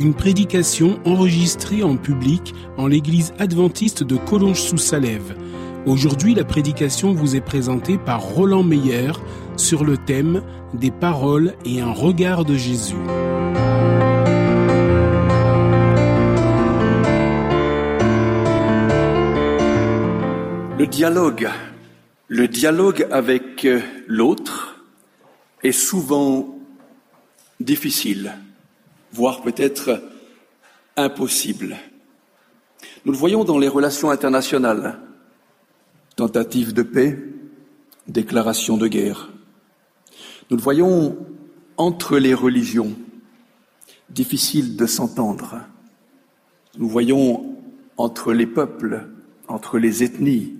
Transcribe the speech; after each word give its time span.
une 0.00 0.14
prédication 0.14 0.98
enregistrée 1.04 1.82
en 1.82 1.96
public 1.96 2.54
en 2.78 2.86
l'église 2.86 3.34
adventiste 3.38 4.02
de 4.02 4.16
Collonges-sous-Salève. 4.16 5.36
Aujourd'hui, 5.86 6.34
la 6.34 6.44
prédication 6.44 7.12
vous 7.12 7.36
est 7.36 7.42
présentée 7.42 7.98
par 7.98 8.22
Roland 8.22 8.62
Meyer 8.62 9.12
sur 9.56 9.84
le 9.84 9.98
thème 9.98 10.42
des 10.72 10.90
paroles 10.90 11.54
et 11.66 11.82
un 11.82 11.92
regard 11.92 12.46
de 12.46 12.56
Jésus. 12.56 12.96
Le 20.78 20.86
dialogue, 20.86 21.48
le 22.28 22.48
dialogue 22.48 23.06
avec 23.10 23.68
l'autre 24.06 24.82
est 25.62 25.72
souvent 25.72 26.58
difficile, 27.60 28.32
voire 29.12 29.42
peut-être 29.42 30.02
impossible. 30.96 31.76
Nous 33.04 33.12
le 33.12 33.18
voyons 33.18 33.44
dans 33.44 33.58
les 33.58 33.68
relations 33.68 34.10
internationales. 34.10 35.00
Tentative 36.16 36.72
de 36.72 36.82
paix, 36.82 37.18
déclaration 38.06 38.76
de 38.76 38.88
guerre. 38.88 39.30
Nous 40.50 40.56
le 40.56 40.62
voyons 40.62 41.16
entre 41.76 42.18
les 42.18 42.34
religions. 42.34 42.94
Difficile 44.10 44.76
de 44.76 44.86
s'entendre. 44.86 45.60
Nous 46.76 46.88
voyons 46.88 47.56
entre 47.96 48.32
les 48.32 48.46
peuples, 48.46 49.08
entre 49.48 49.78
les 49.78 50.02
ethnies, 50.02 50.54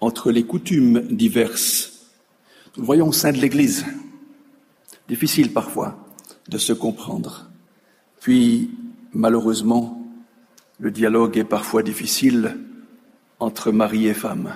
entre 0.00 0.30
les 0.30 0.44
coutumes 0.44 1.00
diverses. 1.08 2.10
Nous 2.76 2.82
le 2.82 2.86
voyons 2.86 3.08
au 3.08 3.12
sein 3.12 3.32
de 3.32 3.38
l'Église 3.38 3.84
difficile 5.08 5.52
parfois 5.52 6.06
de 6.48 6.58
se 6.58 6.72
comprendre. 6.72 7.47
Puis, 8.20 8.70
malheureusement, 9.12 10.02
le 10.80 10.90
dialogue 10.90 11.36
est 11.36 11.44
parfois 11.44 11.82
difficile 11.82 12.56
entre 13.40 13.70
mari 13.72 14.06
et 14.06 14.14
femme. 14.14 14.54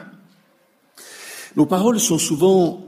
Nos 1.56 1.66
paroles 1.66 2.00
sont 2.00 2.18
souvent, 2.18 2.84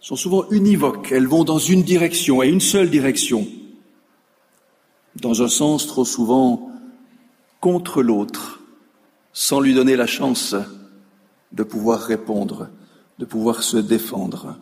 sont 0.00 0.46
univoques, 0.50 1.12
elles 1.12 1.26
vont 1.26 1.44
dans 1.44 1.58
une 1.58 1.82
direction 1.82 2.42
et 2.42 2.48
une 2.48 2.60
seule 2.60 2.90
direction, 2.90 3.46
dans 5.20 5.42
un 5.42 5.48
sens 5.48 5.86
trop 5.86 6.04
souvent 6.04 6.70
contre 7.60 8.02
l'autre, 8.02 8.60
sans 9.32 9.60
lui 9.60 9.74
donner 9.74 9.96
la 9.96 10.06
chance 10.06 10.54
de 11.52 11.62
pouvoir 11.62 12.00
répondre, 12.00 12.68
de 13.18 13.24
pouvoir 13.24 13.62
se 13.62 13.76
défendre. 13.76 14.58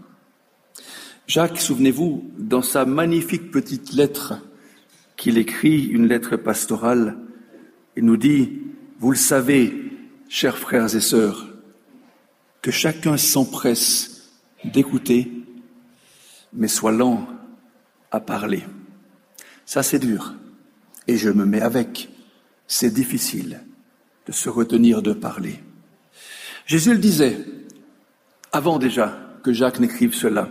Jacques, 1.26 1.60
souvenez-vous, 1.60 2.30
dans 2.38 2.62
sa 2.62 2.84
magnifique 2.84 3.50
petite 3.50 3.92
lettre 3.92 4.34
qu'il 5.20 5.36
écrit, 5.36 5.84
une 5.84 6.08
lettre 6.08 6.36
pastorale, 6.36 7.18
il 7.94 8.06
nous 8.06 8.16
dit, 8.16 8.62
vous 8.98 9.10
le 9.10 9.18
savez, 9.18 9.92
chers 10.30 10.56
frères 10.56 10.96
et 10.96 11.00
sœurs, 11.00 11.46
que 12.62 12.70
chacun 12.70 13.18
s'empresse 13.18 14.30
d'écouter, 14.64 15.30
mais 16.54 16.68
soit 16.68 16.92
lent 16.92 17.28
à 18.10 18.20
parler. 18.20 18.64
Ça, 19.66 19.82
c'est 19.82 19.98
dur. 19.98 20.32
Et 21.06 21.18
je 21.18 21.28
me 21.28 21.44
mets 21.44 21.60
avec. 21.60 22.08
C'est 22.66 22.94
difficile 22.94 23.60
de 24.26 24.32
se 24.32 24.48
retenir 24.48 25.02
de 25.02 25.12
parler. 25.12 25.60
Jésus 26.64 26.92
le 26.92 26.98
disait, 26.98 27.44
avant 28.52 28.78
déjà 28.78 29.18
que 29.42 29.52
Jacques 29.52 29.80
n'écrive 29.80 30.14
cela. 30.14 30.48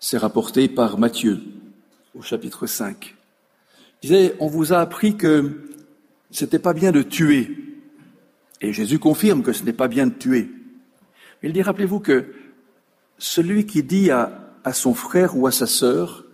C'est 0.00 0.16
rapporté 0.16 0.66
par 0.66 0.98
Matthieu 0.98 1.42
au 2.14 2.22
chapitre 2.22 2.66
5. 2.66 3.17
Disait, 4.02 4.34
on 4.38 4.46
vous 4.46 4.72
a 4.72 4.78
appris 4.78 5.16
que 5.16 5.68
c'était 6.30 6.58
pas 6.58 6.72
bien 6.72 6.92
de 6.92 7.02
tuer. 7.02 7.50
Et 8.60 8.72
Jésus 8.72 8.98
confirme 8.98 9.42
que 9.42 9.52
ce 9.52 9.64
n'est 9.64 9.72
pas 9.72 9.88
bien 9.88 10.06
de 10.06 10.14
tuer. 10.14 10.50
Il 11.42 11.52
dit, 11.52 11.62
rappelez-vous 11.62 12.00
que 12.00 12.26
celui 13.18 13.66
qui 13.66 13.82
dit 13.82 14.10
à, 14.10 14.52
à 14.64 14.72
son 14.72 14.94
frère 14.94 15.36
ou 15.36 15.46
à 15.46 15.52
sa 15.52 15.66
sœur, 15.66 16.24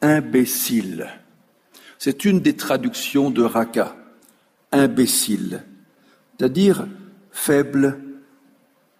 imbécile, 0.00 1.08
c'est 1.98 2.24
une 2.24 2.40
des 2.40 2.54
traductions 2.54 3.30
de 3.30 3.42
Raka, 3.42 3.96
imbécile, 4.70 5.64
c'est-à-dire 6.36 6.86
faible, 7.32 7.98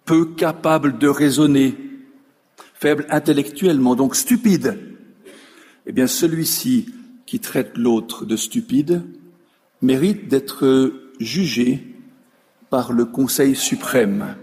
peu 0.05 0.25
capable 0.25 0.97
de 0.97 1.07
raisonner, 1.07 1.77
faible 2.73 3.05
intellectuellement, 3.09 3.95
donc 3.95 4.15
stupide, 4.15 4.77
eh 5.85 5.91
bien 5.91 6.07
celui-ci 6.07 6.93
qui 7.29 7.39
traite 7.39 7.77
l'autre 7.77 8.25
de 8.25 8.35
stupide 8.35 9.03
mérite 9.83 10.29
d'être 10.29 10.91
jugé 11.19 11.95
par 12.71 12.91
le 12.91 13.05
Conseil 13.05 13.55
suprême. 13.55 14.35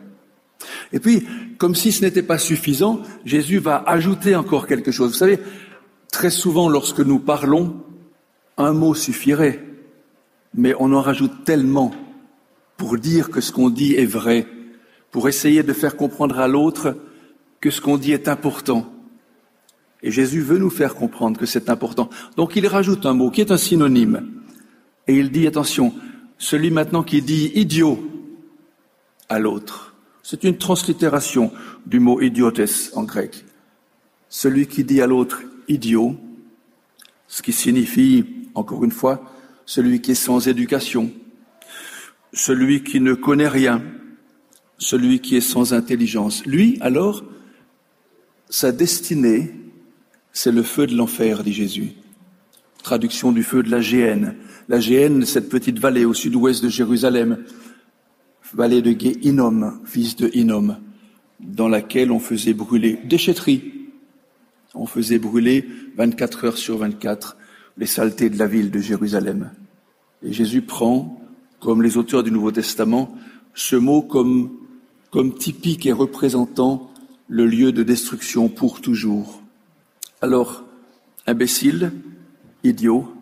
Et 0.93 1.01
puis, 1.01 1.27
comme 1.59 1.75
si 1.75 1.91
ce 1.91 2.05
n'était 2.05 2.23
pas 2.23 2.39
suffisant, 2.39 3.03
Jésus 3.25 3.59
va 3.59 3.83
ajouter 3.89 4.37
encore 4.37 4.69
quelque 4.69 4.93
chose. 4.93 5.11
Vous 5.11 5.17
savez, 5.17 5.41
très 6.13 6.31
souvent 6.31 6.69
lorsque 6.69 7.01
nous 7.01 7.19
parlons, 7.19 7.83
un 8.57 8.73
mot 8.73 8.95
suffirait, 8.95 9.65
mais 10.55 10.73
on 10.79 10.93
en 10.93 11.01
rajoute 11.01 11.45
tellement 11.45 11.93
pour 12.77 12.99
dire 12.99 13.31
que 13.31 13.41
ce 13.41 13.51
qu'on 13.51 13.69
dit 13.69 13.95
est 13.95 14.07
vrai, 14.07 14.47
pour 15.11 15.29
essayer 15.29 15.65
de 15.65 15.73
faire 15.73 15.97
comprendre 15.97 16.39
à 16.39 16.47
l'autre 16.47 16.97
que 17.61 17.73
ce 17.73 17.81
qu'on 17.81 17.97
dit 17.97 18.13
est 18.13 18.29
important. 18.29 18.93
Et 20.03 20.11
Jésus 20.11 20.41
veut 20.41 20.59
nous 20.59 20.71
faire 20.71 20.95
comprendre 20.95 21.39
que 21.39 21.47
c'est 21.47 21.71
important. 21.71 22.11
Donc 22.37 22.57
il 22.57 22.67
rajoute 22.67 23.07
un 23.07 23.15
mot 23.15 23.31
qui 23.31 23.41
est 23.41 23.51
un 23.51 23.57
synonyme. 23.57 24.29
Et 25.09 25.17
il 25.17 25.31
dit, 25.31 25.47
attention, 25.47 25.95
celui 26.39 26.71
maintenant 26.71 27.03
qui 27.03 27.23
dit 27.23 27.53
idiot 27.55 27.99
à 29.29 29.39
l'autre. 29.39 29.95
C'est 30.23 30.45
une 30.45 30.59
translittération 30.59 31.53
du 31.87 32.01
mot 32.01 32.21
idiotes 32.21 32.91
en 32.95 33.05
grec. 33.05 33.45
Celui 34.29 34.67
qui 34.67 34.85
dit 34.85 35.01
à 35.01 35.07
l'autre 35.07 35.43
idiot, 35.69 36.17
ce 37.29 37.43
qui 37.43 37.53
signifie, 37.53 38.25
encore 38.55 38.85
une 38.85 38.91
fois, 38.91 39.33
celui 39.65 40.01
qui 40.01 40.13
est 40.13 40.17
sans 40.17 40.49
éducation, 40.49 41.13
celui 42.33 42.83
qui 42.83 43.01
ne 43.01 43.15
connaît 43.15 43.49
rien, 43.49 43.83
celui 44.79 45.21
qui 45.21 45.37
est 45.37 45.41
sans 45.41 45.73
intelligence. 45.73 46.45
Lui, 46.45 46.77
alors, 46.81 47.25
sa 48.51 48.73
destinée, 48.73 49.55
c'est 50.37 50.53
le 50.53 50.63
feu 50.63 50.87
de 50.87 50.95
l'enfer, 50.95 51.43
dit 51.43 51.55
Jésus. 51.55 51.93
Traduction 52.83 53.33
du 53.33 53.43
feu 53.43 53.63
de 53.63 53.71
la 53.71 53.81
Géhenne. 53.81 54.35
La 54.69 54.81
Géhenne, 54.81 55.25
cette 55.25 55.49
petite 55.49 55.79
vallée 55.79 56.05
au 56.05 56.13
sud-ouest 56.13 56.63
de 56.63 56.69
Jérusalem, 56.69 57.39
vallée 58.53 58.83
de 58.83 58.93
Guéhinom, 58.93 59.81
fils 59.87 60.15
de 60.15 60.31
Hinnom, 60.35 60.77
dans 61.41 61.69
laquelle 61.69 62.13
on 62.13 62.19
faisait 62.19 62.53
brûler 62.53 62.99
déchetterie. 63.05 63.89
On 64.75 64.85
faisait 64.85 65.19
brûler 65.19 65.67
24 65.97 66.45
heures 66.45 66.59
sur 66.59 66.77
24 66.77 67.39
les 67.79 67.87
saletés 67.87 68.29
de 68.29 68.39
la 68.39 68.47
ville 68.47 68.71
de 68.71 68.79
Jérusalem. 68.79 69.53
Et 70.23 70.35
Jésus 70.35 70.61
prend, 70.61 71.19
comme 71.61 71.81
les 71.81 71.97
auteurs 71.97 72.23
du 72.23 72.31
Nouveau 72.31 72.53
Testament, 72.53 73.17
ce 73.55 73.77
mot 73.77 74.03
comme, 74.03 74.51
comme 75.11 75.33
typique 75.33 75.87
et 75.87 75.93
représentant 75.93 76.91
le 77.27 77.47
lieu 77.47 77.73
de 77.73 77.83
destruction 77.83 78.51
pour 78.51 78.83
toujours. 78.83 79.43
Alors, 80.23 80.65
imbécile, 81.27 81.93
idiot, 82.65 83.13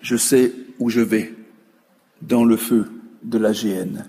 je 0.00 0.16
sais 0.16 0.52
où 0.78 0.88
je 0.88 1.00
vais, 1.00 1.34
dans 2.22 2.44
le 2.44 2.56
feu 2.56 2.90
de 3.22 3.38
la 3.38 3.52
géhenne. 3.52 4.08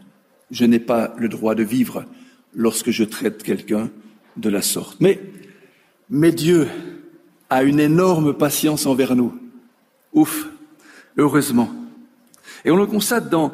Je 0.51 0.65
n'ai 0.65 0.79
pas 0.79 1.13
le 1.17 1.27
droit 1.27 1.55
de 1.55 1.63
vivre 1.63 2.05
lorsque 2.53 2.91
je 2.91 3.03
traite 3.03 3.43
quelqu'un 3.43 3.89
de 4.37 4.49
la 4.49 4.61
sorte. 4.61 4.99
Mais, 5.01 5.19
Dieu 6.31 6.67
a 7.49 7.63
une 7.63 7.79
énorme 7.79 8.33
patience 8.33 8.85
envers 8.85 9.15
nous. 9.15 9.33
Ouf, 10.13 10.47
heureusement. 11.17 11.69
Et 12.63 12.71
on 12.71 12.77
le 12.77 12.85
constate 12.85 13.29
dans, 13.29 13.51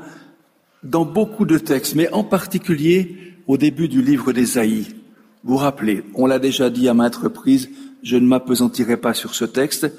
beaucoup 0.83 1.45
de 1.45 1.57
textes, 1.57 1.95
mais 1.95 2.11
en 2.13 2.23
particulier 2.23 3.17
au 3.47 3.57
début 3.57 3.87
du 3.87 4.01
livre 4.01 4.33
d'Ésaïe. 4.33 4.95
Vous 5.43 5.57
rappelez, 5.57 6.03
on 6.13 6.27
l'a 6.27 6.37
déjà 6.37 6.69
dit 6.69 6.87
à 6.87 6.93
maintes 6.93 7.15
reprises, 7.15 7.69
je 8.03 8.17
ne 8.17 8.27
m'apesantirai 8.27 8.97
pas 8.97 9.13
sur 9.13 9.35
ce 9.35 9.45
texte, 9.45 9.91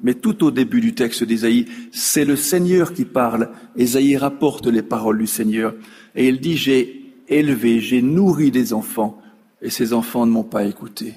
Mais 0.00 0.14
tout 0.14 0.44
au 0.44 0.50
début 0.50 0.80
du 0.80 0.94
texte 0.94 1.24
d'Ésaïe, 1.24 1.66
c'est 1.90 2.24
le 2.24 2.36
Seigneur 2.36 2.92
qui 2.92 3.04
parle. 3.04 3.50
Ésaïe 3.76 4.16
rapporte 4.16 4.66
les 4.66 4.82
paroles 4.82 5.18
du 5.18 5.26
Seigneur. 5.26 5.74
Et 6.14 6.28
il 6.28 6.40
dit, 6.40 6.56
j'ai 6.56 7.14
élevé, 7.28 7.80
j'ai 7.80 8.00
nourri 8.00 8.50
des 8.50 8.72
enfants, 8.72 9.20
et 9.60 9.70
ces 9.70 9.92
enfants 9.92 10.24
ne 10.24 10.30
m'ont 10.30 10.44
pas 10.44 10.64
écouté. 10.64 11.14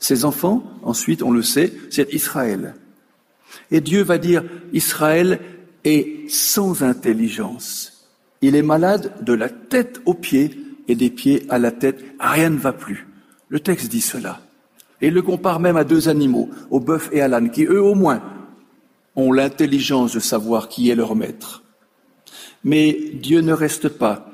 Ces 0.00 0.24
enfants, 0.24 0.64
ensuite, 0.82 1.22
on 1.22 1.30
le 1.30 1.42
sait, 1.42 1.72
c'est 1.90 2.12
Israël. 2.12 2.74
Et 3.70 3.80
Dieu 3.80 4.02
va 4.02 4.18
dire, 4.18 4.42
Israël 4.72 5.38
est 5.84 6.28
sans 6.28 6.82
intelligence. 6.82 8.08
Il 8.40 8.56
est 8.56 8.62
malade 8.62 9.12
de 9.22 9.32
la 9.32 9.48
tête 9.48 10.00
aux 10.04 10.14
pieds 10.14 10.58
et 10.88 10.96
des 10.96 11.10
pieds 11.10 11.46
à 11.48 11.58
la 11.58 11.70
tête. 11.70 12.04
Rien 12.18 12.50
ne 12.50 12.58
va 12.58 12.72
plus. 12.72 13.06
Le 13.48 13.60
texte 13.60 13.88
dit 13.88 14.00
cela. 14.00 14.40
Et 15.02 15.08
il 15.08 15.14
le 15.14 15.22
compare 15.22 15.58
même 15.58 15.76
à 15.76 15.84
deux 15.84 16.08
animaux, 16.08 16.48
au 16.70 16.78
bœuf 16.78 17.10
et 17.12 17.20
à 17.20 17.28
l'âne, 17.28 17.50
qui 17.50 17.64
eux 17.64 17.82
au 17.82 17.94
moins 17.94 18.22
ont 19.16 19.32
l'intelligence 19.32 20.12
de 20.14 20.20
savoir 20.20 20.68
qui 20.68 20.88
est 20.88 20.94
leur 20.94 21.16
maître. 21.16 21.62
Mais 22.64 22.92
Dieu 23.14 23.40
ne 23.40 23.52
reste 23.52 23.88
pas 23.88 24.30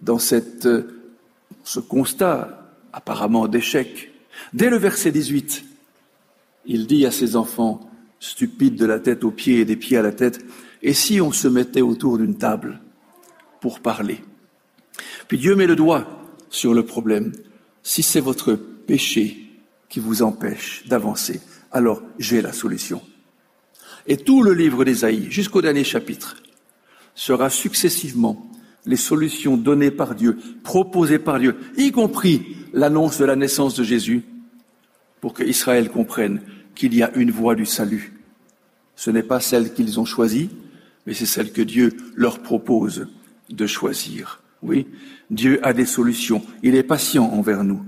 dans 0.00 0.18
cette, 0.18 0.68
ce 1.64 1.80
constat 1.80 2.72
apparemment 2.92 3.48
d'échec. 3.48 4.12
Dès 4.54 4.70
le 4.70 4.76
verset 4.76 5.10
18, 5.10 5.64
il 6.66 6.86
dit 6.86 7.04
à 7.04 7.10
ses 7.10 7.34
enfants, 7.34 7.90
stupides 8.20 8.76
de 8.76 8.86
la 8.86 9.00
tête 9.00 9.24
aux 9.24 9.32
pieds 9.32 9.58
et 9.58 9.64
des 9.64 9.76
pieds 9.76 9.96
à 9.96 10.02
la 10.02 10.12
tête, 10.12 10.44
et 10.82 10.94
si 10.94 11.20
on 11.20 11.32
se 11.32 11.48
mettait 11.48 11.80
autour 11.80 12.18
d'une 12.18 12.38
table 12.38 12.80
pour 13.60 13.80
parler? 13.80 14.20
Puis 15.26 15.38
Dieu 15.38 15.56
met 15.56 15.66
le 15.66 15.76
doigt 15.76 16.06
sur 16.48 16.74
le 16.74 16.84
problème. 16.84 17.32
Si 17.82 18.02
c'est 18.02 18.20
votre 18.20 18.54
péché 18.54 19.51
qui 19.92 20.00
vous 20.00 20.22
empêche 20.22 20.84
d'avancer. 20.86 21.42
Alors 21.70 22.02
j'ai 22.18 22.40
la 22.40 22.54
solution. 22.54 23.02
Et 24.06 24.16
tout 24.16 24.42
le 24.42 24.54
livre 24.54 24.86
d'Ésaïe, 24.86 25.26
jusqu'au 25.28 25.60
dernier 25.60 25.84
chapitre, 25.84 26.42
sera 27.14 27.50
successivement 27.50 28.50
les 28.86 28.96
solutions 28.96 29.58
données 29.58 29.90
par 29.90 30.14
Dieu, 30.14 30.38
proposées 30.64 31.18
par 31.18 31.38
Dieu, 31.38 31.56
y 31.76 31.92
compris 31.92 32.56
l'annonce 32.72 33.18
de 33.18 33.26
la 33.26 33.36
naissance 33.36 33.76
de 33.76 33.84
Jésus, 33.84 34.22
pour 35.20 35.34
que 35.34 35.44
Israël 35.44 35.90
comprenne 35.90 36.40
qu'il 36.74 36.94
y 36.94 37.02
a 37.02 37.14
une 37.14 37.30
voie 37.30 37.54
du 37.54 37.66
salut. 37.66 38.14
Ce 38.96 39.10
n'est 39.10 39.22
pas 39.22 39.40
celle 39.40 39.74
qu'ils 39.74 40.00
ont 40.00 40.06
choisie, 40.06 40.48
mais 41.06 41.12
c'est 41.12 41.26
celle 41.26 41.52
que 41.52 41.60
Dieu 41.60 41.92
leur 42.16 42.38
propose 42.38 43.08
de 43.50 43.66
choisir. 43.66 44.40
Oui, 44.62 44.86
Dieu 45.30 45.60
a 45.62 45.74
des 45.74 45.86
solutions. 45.86 46.42
Il 46.62 46.76
est 46.76 46.82
patient 46.82 47.26
envers 47.26 47.62
nous. 47.62 47.84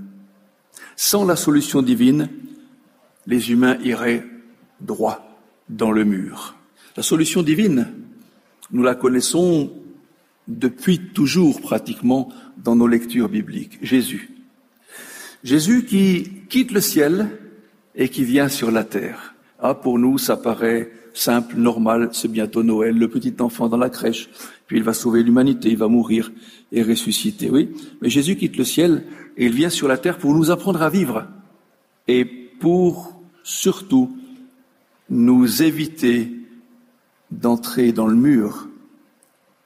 Sans 0.95 1.25
la 1.25 1.35
solution 1.35 1.81
divine, 1.81 2.29
les 3.27 3.51
humains 3.51 3.77
iraient 3.83 4.25
droit 4.81 5.39
dans 5.69 5.91
le 5.91 6.03
mur. 6.03 6.55
La 6.95 7.03
solution 7.03 7.43
divine, 7.43 7.91
nous 8.71 8.83
la 8.83 8.95
connaissons 8.95 9.71
depuis 10.47 10.99
toujours 10.99 11.61
pratiquement 11.61 12.29
dans 12.57 12.75
nos 12.75 12.87
lectures 12.87 13.29
bibliques. 13.29 13.79
Jésus. 13.81 14.31
Jésus 15.43 15.85
qui 15.85 16.43
quitte 16.49 16.71
le 16.71 16.81
ciel 16.81 17.29
et 17.95 18.09
qui 18.09 18.23
vient 18.23 18.49
sur 18.49 18.71
la 18.71 18.83
terre. 18.83 19.35
Ah, 19.59 19.73
pour 19.73 19.99
nous, 19.99 20.17
ça 20.17 20.37
paraît 20.37 20.91
simple, 21.15 21.55
normal, 21.57 22.09
c'est 22.11 22.27
bientôt 22.27 22.61
Noël, 22.61 22.97
le 22.97 23.07
petit 23.07 23.33
enfant 23.39 23.69
dans 23.69 23.77
la 23.77 23.89
crèche, 23.89 24.29
puis 24.67 24.77
il 24.77 24.83
va 24.83 24.93
sauver 24.93 25.23
l'humanité, 25.23 25.69
il 25.69 25.77
va 25.77 25.87
mourir 25.87 26.31
et 26.71 26.83
ressusciter, 26.83 27.49
oui. 27.49 27.69
Mais 28.01 28.09
Jésus 28.09 28.35
quitte 28.35 28.57
le 28.57 28.65
ciel 28.65 29.05
et 29.37 29.45
il 29.45 29.53
vient 29.53 29.69
sur 29.69 29.87
la 29.87 29.97
terre 29.97 30.17
pour 30.17 30.33
nous 30.33 30.51
apprendre 30.51 30.81
à 30.81 30.89
vivre 30.89 31.27
et 32.07 32.25
pour 32.25 33.21
surtout 33.43 34.17
nous 35.09 35.63
éviter 35.63 36.31
d'entrer 37.31 37.91
dans 37.91 38.07
le 38.07 38.15
mur 38.15 38.67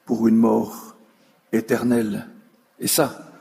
pour 0.06 0.28
une 0.28 0.36
mort 0.36 0.96
éternelle. 1.52 2.28
Et 2.80 2.88
ça, 2.88 3.32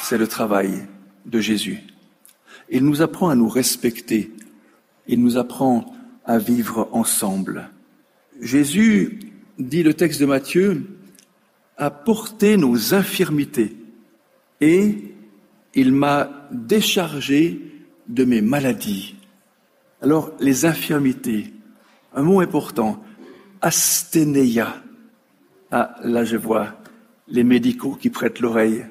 c'est 0.00 0.18
le 0.18 0.26
travail 0.26 0.86
de 1.26 1.40
Jésus. 1.40 1.80
Il 2.68 2.84
nous 2.84 3.02
apprend 3.02 3.28
à 3.28 3.34
nous 3.34 3.48
respecter, 3.48 4.32
il 5.08 5.20
nous 5.20 5.36
apprend 5.36 5.92
à 6.30 6.38
vivre 6.38 6.88
ensemble. 6.92 7.70
Jésus, 8.40 9.18
dit 9.58 9.82
le 9.82 9.94
texte 9.94 10.20
de 10.20 10.26
Matthieu, 10.26 10.86
a 11.76 11.90
porté 11.90 12.56
nos 12.56 12.94
infirmités 12.94 13.76
et 14.60 15.12
il 15.74 15.92
m'a 15.92 16.48
déchargé 16.52 17.60
de 18.06 18.24
mes 18.24 18.42
maladies. 18.42 19.16
Alors, 20.02 20.30
les 20.38 20.66
infirmités, 20.66 21.52
un 22.14 22.22
mot 22.22 22.38
important, 22.38 23.02
asténéia. 23.60 24.84
Ah, 25.72 25.96
là 26.04 26.24
je 26.24 26.36
vois 26.36 26.76
les 27.26 27.42
médicaux 27.42 27.96
qui 28.00 28.08
prêtent 28.08 28.38
l'oreille. 28.38 28.86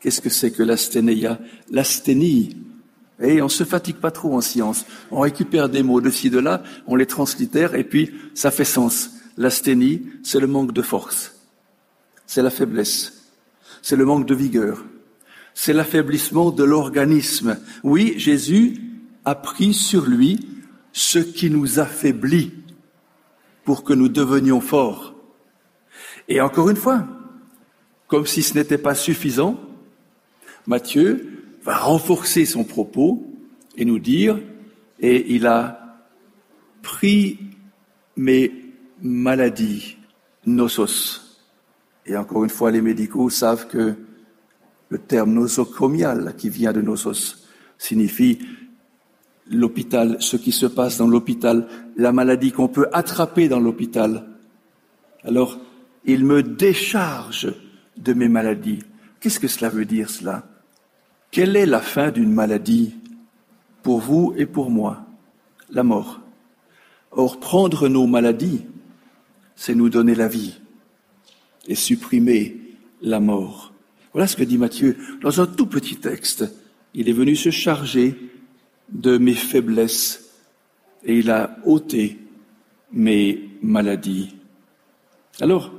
Qu'est-ce 0.00 0.20
que 0.20 0.28
c'est 0.28 0.50
que 0.50 0.62
l'asténéia? 0.62 1.38
L'asthénie. 1.70 2.58
Et 3.20 3.40
on 3.40 3.48
se 3.48 3.64
fatigue 3.64 3.96
pas 3.96 4.10
trop 4.10 4.34
en 4.34 4.40
science. 4.40 4.84
On 5.10 5.20
récupère 5.20 5.68
des 5.68 5.82
mots 5.82 6.00
de 6.00 6.10
ci, 6.10 6.30
de 6.30 6.38
là, 6.38 6.62
on 6.86 6.96
les 6.96 7.06
translittère 7.06 7.74
et 7.74 7.84
puis 7.84 8.12
ça 8.34 8.50
fait 8.50 8.64
sens. 8.64 9.10
L'asthénie, 9.36 10.06
c'est 10.22 10.40
le 10.40 10.46
manque 10.46 10.72
de 10.72 10.82
force. 10.82 11.34
C'est 12.26 12.42
la 12.42 12.50
faiblesse. 12.50 13.30
C'est 13.82 13.96
le 13.96 14.04
manque 14.04 14.26
de 14.26 14.34
vigueur 14.34 14.84
c'est 15.56 15.72
l'affaiblissement 15.72 16.50
de 16.50 16.62
l'organisme. 16.62 17.58
Oui, 17.82 18.14
Jésus 18.18 18.78
a 19.24 19.34
pris 19.34 19.72
sur 19.72 20.04
lui 20.04 20.46
ce 20.92 21.18
qui 21.18 21.50
nous 21.50 21.80
affaiblit 21.80 22.52
pour 23.64 23.82
que 23.82 23.94
nous 23.94 24.10
devenions 24.10 24.60
forts. 24.60 25.14
Et 26.28 26.42
encore 26.42 26.68
une 26.68 26.76
fois, 26.76 27.08
comme 28.06 28.26
si 28.26 28.42
ce 28.42 28.54
n'était 28.54 28.78
pas 28.78 28.94
suffisant, 28.94 29.58
Matthieu 30.66 31.45
va 31.66 31.76
renforcer 31.76 32.46
son 32.46 32.62
propos 32.62 33.26
et 33.76 33.84
nous 33.84 33.98
dire, 33.98 34.38
et 35.00 35.34
il 35.34 35.46
a 35.46 35.98
pris 36.80 37.40
mes 38.16 38.72
maladies, 39.02 39.96
nosos. 40.46 41.42
Et 42.06 42.16
encore 42.16 42.44
une 42.44 42.50
fois, 42.50 42.70
les 42.70 42.80
médicaux 42.80 43.28
savent 43.30 43.66
que 43.66 43.96
le 44.88 44.98
terme 44.98 45.32
nosocomial, 45.32 46.36
qui 46.38 46.48
vient 46.48 46.72
de 46.72 46.80
nosos, 46.80 47.48
signifie 47.76 48.38
l'hôpital, 49.50 50.18
ce 50.20 50.36
qui 50.36 50.52
se 50.52 50.66
passe 50.66 50.98
dans 50.98 51.08
l'hôpital, 51.08 51.66
la 51.96 52.12
maladie 52.12 52.52
qu'on 52.52 52.68
peut 52.68 52.86
attraper 52.92 53.48
dans 53.48 53.60
l'hôpital. 53.60 54.24
Alors, 55.24 55.58
il 56.04 56.24
me 56.24 56.44
décharge 56.44 57.52
de 57.96 58.12
mes 58.12 58.28
maladies. 58.28 58.84
Qu'est-ce 59.18 59.40
que 59.40 59.48
cela 59.48 59.68
veut 59.68 59.84
dire, 59.84 60.08
cela? 60.08 60.55
Quelle 61.30 61.56
est 61.56 61.66
la 61.66 61.80
fin 61.80 62.10
d'une 62.10 62.32
maladie 62.32 62.94
pour 63.82 64.00
vous 64.00 64.34
et 64.36 64.46
pour 64.46 64.70
moi? 64.70 65.06
La 65.70 65.82
mort. 65.82 66.20
Or, 67.10 67.40
prendre 67.40 67.88
nos 67.88 68.06
maladies, 68.06 68.66
c'est 69.54 69.74
nous 69.74 69.88
donner 69.88 70.14
la 70.14 70.28
vie 70.28 70.60
et 71.66 71.74
supprimer 71.74 72.60
la 73.02 73.20
mort. 73.20 73.72
Voilà 74.12 74.26
ce 74.26 74.36
que 74.36 74.44
dit 74.44 74.58
Matthieu 74.58 74.96
dans 75.20 75.40
un 75.40 75.46
tout 75.46 75.66
petit 75.66 75.96
texte. 75.96 76.44
Il 76.94 77.08
est 77.08 77.12
venu 77.12 77.36
se 77.36 77.50
charger 77.50 78.16
de 78.90 79.18
mes 79.18 79.34
faiblesses 79.34 80.30
et 81.04 81.18
il 81.18 81.30
a 81.30 81.56
ôté 81.64 82.18
mes 82.92 83.50
maladies. 83.62 84.36
Alors, 85.40 85.72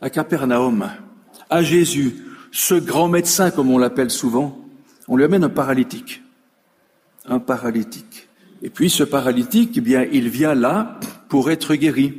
à 0.00 0.10
Capernaum, 0.10 0.90
à 1.50 1.62
Jésus, 1.62 2.14
ce 2.50 2.74
grand 2.74 3.08
médecin, 3.08 3.50
comme 3.50 3.70
on 3.70 3.78
l'appelle 3.78 4.10
souvent, 4.10 4.64
on 5.08 5.16
lui 5.16 5.24
amène 5.24 5.44
un 5.44 5.50
paralytique. 5.50 6.22
Un 7.26 7.38
paralytique. 7.38 8.28
Et 8.62 8.70
puis 8.70 8.90
ce 8.90 9.02
paralytique, 9.02 9.72
eh 9.76 9.80
bien, 9.80 10.06
il 10.12 10.28
vient 10.28 10.54
là 10.54 10.98
pour 11.28 11.50
être 11.50 11.74
guéri. 11.74 12.14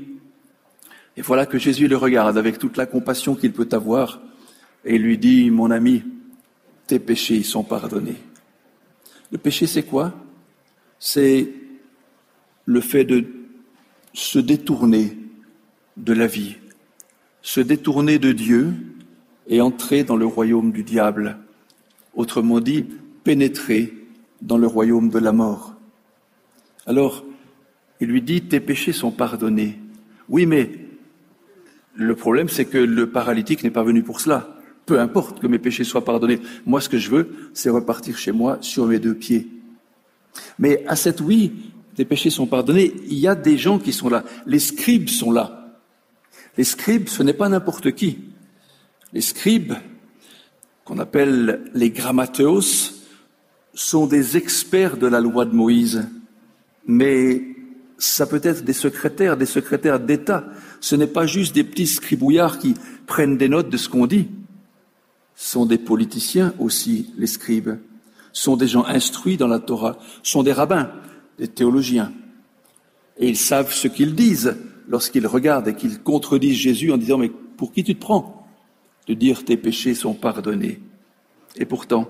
Et 1.15 1.21
voilà 1.21 1.45
que 1.45 1.57
Jésus 1.57 1.87
le 1.87 1.97
regarde 1.97 2.37
avec 2.37 2.59
toute 2.59 2.77
la 2.77 2.85
compassion 2.85 3.35
qu'il 3.35 3.51
peut 3.51 3.69
avoir 3.71 4.21
et 4.85 4.97
lui 4.97 5.17
dit, 5.17 5.49
mon 5.49 5.71
ami, 5.71 6.03
tes 6.85 6.99
péchés 6.99 7.43
sont 7.43 7.63
pardonnés. 7.63 8.17
Le 9.31 9.37
péché, 9.37 9.67
c'est 9.67 9.83
quoi? 9.83 10.13
C'est 10.99 11.51
le 12.65 12.81
fait 12.81 13.03
de 13.03 13.25
se 14.13 14.39
détourner 14.39 15.17
de 15.97 16.13
la 16.13 16.27
vie, 16.27 16.55
se 17.41 17.59
détourner 17.59 18.19
de 18.19 18.31
Dieu 18.31 18.73
et 19.49 19.61
entrer 19.61 20.03
dans 20.03 20.15
le 20.15 20.25
royaume 20.25 20.71
du 20.71 20.83
diable. 20.83 21.37
Autrement 22.15 22.59
dit, 22.59 22.85
pénétrer 23.23 23.93
dans 24.41 24.57
le 24.57 24.67
royaume 24.67 25.09
de 25.09 25.19
la 25.19 25.31
mort. 25.31 25.75
Alors, 26.85 27.23
il 27.99 28.07
lui 28.07 28.21
dit, 28.21 28.41
tes 28.43 28.59
péchés 28.59 28.93
sont 28.93 29.11
pardonnés. 29.11 29.77
Oui, 30.29 30.45
mais 30.45 30.71
le 31.95 32.15
problème, 32.15 32.49
c'est 32.49 32.65
que 32.65 32.77
le 32.77 33.09
paralytique 33.09 33.63
n'est 33.63 33.71
pas 33.71 33.83
venu 33.83 34.03
pour 34.03 34.19
cela. 34.19 34.55
Peu 34.85 34.99
importe 34.99 35.39
que 35.39 35.47
mes 35.47 35.59
péchés 35.59 35.83
soient 35.83 36.05
pardonnés. 36.05 36.39
Moi, 36.65 36.79
ce 36.79 36.89
que 36.89 36.97
je 36.97 37.09
veux, 37.09 37.49
c'est 37.53 37.69
repartir 37.69 38.17
chez 38.17 38.31
moi 38.31 38.57
sur 38.61 38.85
mes 38.85 38.99
deux 38.99 39.15
pieds. 39.15 39.47
Mais 40.59 40.85
à 40.87 40.95
cette 40.95 41.21
oui, 41.21 41.71
tes 41.95 42.05
péchés 42.05 42.29
sont 42.29 42.45
pardonnés. 42.45 42.93
Il 43.07 43.17
y 43.17 43.27
a 43.27 43.35
des 43.35 43.57
gens 43.57 43.79
qui 43.79 43.91
sont 43.91 44.09
là. 44.09 44.23
Les 44.45 44.59
scribes 44.59 45.09
sont 45.09 45.31
là. 45.31 45.75
Les 46.57 46.63
scribes, 46.63 47.07
ce 47.07 47.23
n'est 47.23 47.33
pas 47.33 47.49
n'importe 47.49 47.91
qui. 47.91 48.19
Les 49.13 49.21
scribes, 49.21 49.73
qu'on 50.85 50.99
appelle 50.99 51.71
les 51.73 51.91
grammateos, 51.91 52.93
sont 53.73 54.07
des 54.07 54.37
experts 54.37 54.97
de 54.97 55.07
la 55.07 55.19
loi 55.19 55.45
de 55.45 55.55
Moïse. 55.55 56.07
Mais 56.85 57.43
ça 57.97 58.25
peut 58.25 58.41
être 58.43 58.63
des 58.63 58.73
secrétaires, 58.73 59.37
des 59.37 59.45
secrétaires 59.45 59.99
d'État. 59.99 60.45
Ce 60.79 60.95
n'est 60.95 61.07
pas 61.07 61.25
juste 61.25 61.55
des 61.55 61.63
petits 61.63 61.87
scribouillards 61.87 62.59
qui 62.59 62.75
prennent 63.05 63.37
des 63.37 63.49
notes 63.49 63.69
de 63.69 63.77
ce 63.77 63.89
qu'on 63.89 64.07
dit. 64.07 64.27
Ce 65.35 65.51
sont 65.51 65.65
des 65.65 65.77
politiciens 65.77 66.53
aussi, 66.59 67.13
les 67.17 67.27
scribes. 67.27 67.77
Ce 68.33 68.43
sont 68.43 68.57
des 68.57 68.67
gens 68.67 68.85
instruits 68.85 69.37
dans 69.37 69.47
la 69.47 69.59
Torah. 69.59 69.97
Ce 70.23 70.31
sont 70.31 70.43
des 70.43 70.51
rabbins, 70.51 70.91
des 71.37 71.47
théologiens. 71.47 72.11
Et 73.17 73.29
ils 73.29 73.37
savent 73.37 73.73
ce 73.73 73.87
qu'ils 73.87 74.15
disent 74.15 74.55
lorsqu'ils 74.87 75.27
regardent 75.27 75.67
et 75.67 75.75
qu'ils 75.75 76.01
contredisent 76.01 76.57
Jésus 76.57 76.91
en 76.91 76.97
disant 76.97 77.17
Mais 77.17 77.31
pour 77.57 77.71
qui 77.71 77.83
tu 77.83 77.95
te 77.95 78.01
prends? 78.01 78.36
De 79.07 79.13
dire 79.13 79.45
tes 79.45 79.57
péchés 79.57 79.95
sont 79.95 80.13
pardonnés 80.13 80.79
Et 81.55 81.65
pourtant, 81.65 82.09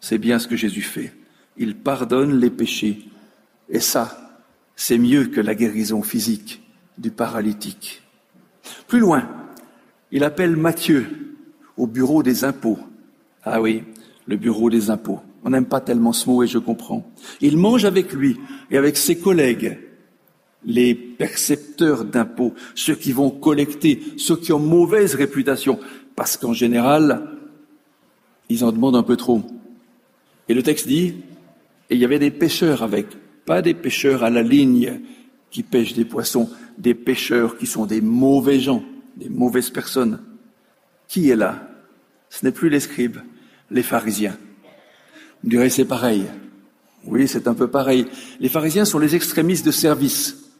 c'est 0.00 0.18
bien 0.18 0.38
ce 0.38 0.46
que 0.46 0.56
Jésus 0.56 0.82
fait. 0.82 1.12
Il 1.56 1.76
pardonne 1.76 2.38
les 2.38 2.50
péchés. 2.50 3.08
Et 3.68 3.80
ça, 3.80 4.40
c'est 4.76 4.98
mieux 4.98 5.26
que 5.26 5.40
la 5.40 5.54
guérison 5.54 6.02
physique 6.02 6.62
du 6.96 7.10
paralytique. 7.10 8.02
Plus 8.86 9.00
loin, 9.00 9.28
il 10.12 10.24
appelle 10.24 10.56
Matthieu 10.56 11.36
au 11.76 11.86
bureau 11.86 12.22
des 12.22 12.44
impôts. 12.44 12.78
Ah 13.42 13.60
oui, 13.60 13.84
le 14.26 14.36
bureau 14.36 14.70
des 14.70 14.90
impôts. 14.90 15.20
On 15.44 15.50
n'aime 15.50 15.66
pas 15.66 15.80
tellement 15.80 16.12
ce 16.12 16.28
mot 16.28 16.42
et 16.42 16.46
je 16.46 16.58
comprends. 16.58 17.10
Il 17.40 17.56
mange 17.56 17.84
avec 17.84 18.12
lui 18.12 18.38
et 18.70 18.76
avec 18.76 18.96
ses 18.96 19.18
collègues, 19.18 19.78
les 20.64 20.94
percepteurs 20.94 22.04
d'impôts, 22.04 22.54
ceux 22.74 22.94
qui 22.94 23.12
vont 23.12 23.30
collecter, 23.30 24.02
ceux 24.16 24.36
qui 24.36 24.52
ont 24.52 24.58
mauvaise 24.58 25.14
réputation, 25.14 25.78
parce 26.18 26.36
qu'en 26.36 26.52
général, 26.52 27.28
ils 28.48 28.64
en 28.64 28.72
demandent 28.72 28.96
un 28.96 29.04
peu 29.04 29.16
trop. 29.16 29.40
Et 30.48 30.54
le 30.54 30.64
texte 30.64 30.88
dit, 30.88 31.14
et 31.88 31.94
il 31.94 32.00
y 32.00 32.04
avait 32.04 32.18
des 32.18 32.32
pêcheurs 32.32 32.82
avec, 32.82 33.06
pas 33.46 33.62
des 33.62 33.72
pêcheurs 33.72 34.24
à 34.24 34.28
la 34.28 34.42
ligne 34.42 35.00
qui 35.52 35.62
pêchent 35.62 35.94
des 35.94 36.04
poissons, 36.04 36.50
des 36.76 36.94
pêcheurs 36.94 37.56
qui 37.56 37.66
sont 37.66 37.86
des 37.86 38.00
mauvais 38.00 38.58
gens, 38.58 38.82
des 39.14 39.28
mauvaises 39.28 39.70
personnes. 39.70 40.20
Qui 41.06 41.30
est 41.30 41.36
là? 41.36 41.68
Ce 42.30 42.44
n'est 42.44 42.50
plus 42.50 42.68
les 42.68 42.80
scribes, 42.80 43.18
les 43.70 43.84
pharisiens. 43.84 44.36
Vous 45.44 45.50
direz, 45.50 45.70
c'est 45.70 45.84
pareil. 45.84 46.24
Oui, 47.04 47.28
c'est 47.28 47.46
un 47.46 47.54
peu 47.54 47.68
pareil. 47.68 48.06
Les 48.40 48.48
pharisiens 48.48 48.84
sont 48.84 48.98
les 48.98 49.14
extrémistes 49.14 49.64
de 49.64 49.70
service, 49.70 50.50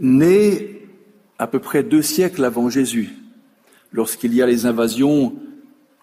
nés 0.00 0.88
à 1.38 1.46
peu 1.46 1.58
près 1.58 1.82
deux 1.82 2.00
siècles 2.00 2.42
avant 2.42 2.70
Jésus, 2.70 3.10
lorsqu'il 3.96 4.34
y 4.34 4.42
a 4.42 4.46
les 4.46 4.66
invasions 4.66 5.34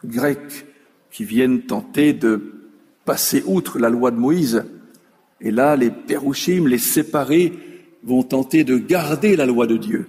grecques 0.03 0.65
qui 1.11 1.23
viennent 1.25 1.61
tenter 1.61 2.11
de 2.11 2.53
passer 3.05 3.43
outre 3.45 3.77
la 3.77 3.89
loi 3.89 4.09
de 4.09 4.17
Moïse. 4.17 4.65
Et 5.39 5.51
là, 5.51 5.75
les 5.75 5.91
pérouchim, 5.91 6.67
les 6.67 6.79
séparés, 6.79 7.53
vont 8.03 8.23
tenter 8.23 8.63
de 8.63 8.77
garder 8.77 9.35
la 9.35 9.45
loi 9.45 9.67
de 9.67 9.77
Dieu, 9.77 10.07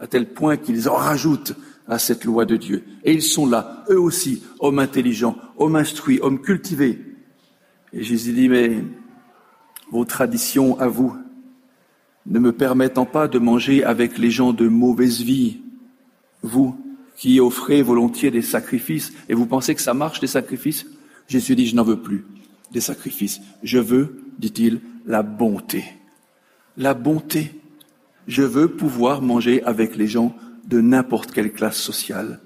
à 0.00 0.06
tel 0.06 0.32
point 0.32 0.56
qu'ils 0.56 0.88
en 0.88 0.94
rajoutent 0.94 1.54
à 1.86 1.98
cette 1.98 2.24
loi 2.24 2.46
de 2.46 2.56
Dieu. 2.56 2.84
Et 3.04 3.12
ils 3.12 3.22
sont 3.22 3.46
là, 3.46 3.84
eux 3.90 4.00
aussi, 4.00 4.42
hommes 4.58 4.78
intelligents, 4.78 5.36
hommes 5.58 5.76
instruits, 5.76 6.18
hommes 6.22 6.40
cultivés. 6.40 6.98
Et 7.92 8.02
Jésus 8.02 8.32
dit, 8.32 8.48
mais 8.48 8.82
vos 9.90 10.06
traditions 10.06 10.80
à 10.80 10.88
vous, 10.88 11.14
ne 12.24 12.38
me 12.38 12.52
permettant 12.52 13.04
pas 13.04 13.28
de 13.28 13.38
manger 13.38 13.84
avec 13.84 14.16
les 14.16 14.30
gens 14.30 14.54
de 14.54 14.68
mauvaise 14.68 15.20
vie, 15.20 15.60
vous 16.42 16.76
qui 17.16 17.40
offrez 17.40 17.82
volontiers 17.82 18.30
des 18.30 18.42
sacrifices, 18.42 19.12
et 19.28 19.34
vous 19.34 19.46
pensez 19.46 19.74
que 19.74 19.80
ça 19.80 19.94
marche 19.94 20.20
des 20.20 20.26
sacrifices? 20.26 20.86
Jésus 21.28 21.56
dit, 21.56 21.66
je 21.66 21.74
n'en 21.74 21.82
veux 21.82 22.00
plus 22.00 22.24
des 22.72 22.80
sacrifices. 22.80 23.40
Je 23.62 23.78
veux, 23.78 24.22
dit-il, 24.38 24.80
la 25.06 25.22
bonté. 25.22 25.84
La 26.76 26.94
bonté. 26.94 27.52
Je 28.26 28.42
veux 28.42 28.68
pouvoir 28.68 29.22
manger 29.22 29.62
avec 29.62 29.96
les 29.96 30.08
gens 30.08 30.36
de 30.66 30.80
n'importe 30.80 31.32
quelle 31.32 31.52
classe 31.52 31.78
sociale, 31.78 32.40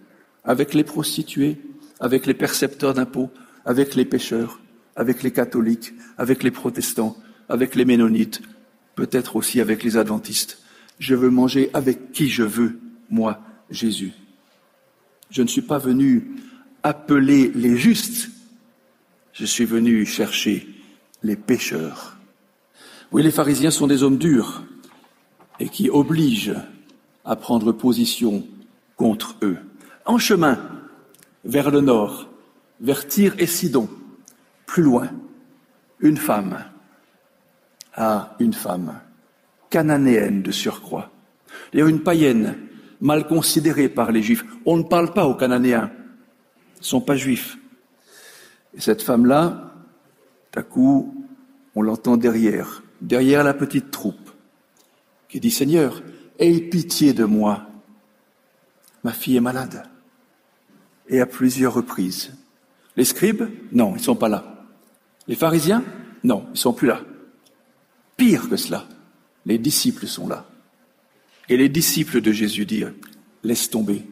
avec 0.44 0.74
les 0.74 0.84
prostituées, 0.84 1.56
avec 2.00 2.26
les 2.26 2.34
percepteurs 2.34 2.94
d'impôts, 2.94 3.30
avec 3.64 3.94
les 3.94 4.04
pêcheurs, 4.04 4.60
avec 4.94 5.22
les 5.22 5.30
catholiques, 5.30 5.94
avec 6.18 6.42
les 6.42 6.50
protestants, 6.50 7.16
avec 7.48 7.74
les 7.74 7.84
ménonites, 7.84 8.42
peut-être 8.94 9.36
aussi 9.36 9.60
avec 9.60 9.82
les 9.82 9.96
adventistes. 9.96 10.62
Je 10.98 11.14
veux 11.14 11.30
manger 11.30 11.70
avec 11.72 12.12
qui 12.12 12.28
je 12.28 12.42
veux, 12.42 12.78
moi, 13.08 13.40
Jésus. 13.70 14.12
Je 15.30 15.42
ne 15.42 15.46
suis 15.46 15.62
pas 15.62 15.78
venu 15.78 16.36
appeler 16.82 17.52
les 17.54 17.76
justes, 17.76 18.30
je 19.32 19.44
suis 19.44 19.64
venu 19.64 20.04
chercher 20.04 20.68
les 21.22 21.36
pécheurs. 21.36 22.16
Oui, 23.12 23.22
les 23.22 23.30
pharisiens 23.30 23.70
sont 23.70 23.86
des 23.86 24.02
hommes 24.02 24.18
durs 24.18 24.62
et 25.58 25.68
qui 25.68 25.90
obligent 25.90 26.56
à 27.24 27.36
prendre 27.36 27.72
position 27.72 28.46
contre 28.96 29.36
eux. 29.42 29.58
En 30.04 30.18
chemin 30.18 30.58
vers 31.44 31.70
le 31.70 31.80
nord, 31.80 32.28
vers 32.80 33.06
Tyr 33.06 33.34
et 33.38 33.46
Sidon, 33.46 33.88
plus 34.66 34.82
loin, 34.82 35.10
une 36.00 36.16
femme, 36.16 36.64
à 37.94 38.36
une 38.38 38.54
femme, 38.54 39.00
cananéenne 39.68 40.42
de 40.42 40.50
surcroît, 40.50 41.10
a 41.74 41.78
une 41.78 42.02
païenne, 42.02 42.56
mal 43.00 43.26
considérée 43.26 43.88
par 43.88 44.12
les 44.12 44.22
Juifs. 44.22 44.44
On 44.66 44.76
ne 44.76 44.82
parle 44.82 45.12
pas 45.12 45.26
aux 45.26 45.34
Cananéens, 45.34 45.90
ils 46.76 46.80
ne 46.80 46.84
sont 46.84 47.00
pas 47.00 47.16
juifs. 47.16 47.58
Et 48.74 48.80
cette 48.80 49.02
femme-là, 49.02 49.74
à 50.54 50.62
coup, 50.62 51.26
on 51.74 51.82
l'entend 51.82 52.16
derrière, 52.16 52.82
derrière 53.00 53.44
la 53.44 53.54
petite 53.54 53.90
troupe, 53.90 54.30
qui 55.28 55.40
dit 55.40 55.50
Seigneur, 55.50 56.02
aie 56.38 56.60
pitié 56.60 57.12
de 57.12 57.24
moi. 57.24 57.66
Ma 59.04 59.12
fille 59.12 59.36
est 59.36 59.40
malade. 59.40 59.84
Et 61.08 61.20
à 61.20 61.26
plusieurs 61.26 61.74
reprises. 61.74 62.32
Les 62.96 63.04
scribes? 63.04 63.48
Non, 63.72 63.92
ils 63.92 63.98
ne 63.98 64.04
sont 64.04 64.16
pas 64.16 64.28
là. 64.28 64.66
Les 65.26 65.36
pharisiens? 65.36 65.84
Non, 66.24 66.44
ils 66.48 66.52
ne 66.52 66.56
sont 66.56 66.72
plus 66.72 66.88
là. 66.88 67.00
Pire 68.16 68.48
que 68.48 68.56
cela, 68.56 68.86
les 69.46 69.58
disciples 69.58 70.06
sont 70.06 70.28
là. 70.28 70.46
Et 71.50 71.58
les 71.58 71.68
disciples 71.68 72.22
de 72.22 72.32
Jésus 72.32 72.64
disent 72.64 72.92
Laisse 73.42 73.68
tomber. 73.68 74.06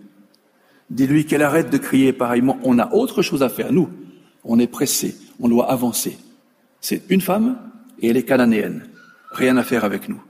Dis-lui 0.91 1.25
qu'elle 1.25 1.43
arrête 1.43 1.71
de 1.71 1.79
crier 1.79 2.13
pareillement. 2.13 2.59
On 2.63 2.79
a 2.79 2.93
autre 2.93 3.23
chose 3.23 3.43
à 3.43 3.49
faire, 3.49 3.73
nous 3.73 3.89
on 4.49 4.59
est 4.59 4.67
pressé, 4.67 5.17
on 5.39 5.49
doit 5.49 5.71
avancer. 5.71 6.19
C'est 6.81 7.03
une 7.11 7.21
femme 7.21 7.59
et 8.01 8.09
elle 8.09 8.17
est 8.17 8.25
cananéenne. 8.25 8.89
Rien 9.31 9.57
à 9.59 9.63
faire 9.63 9.85
avec 9.85 10.09
nous. 10.09 10.23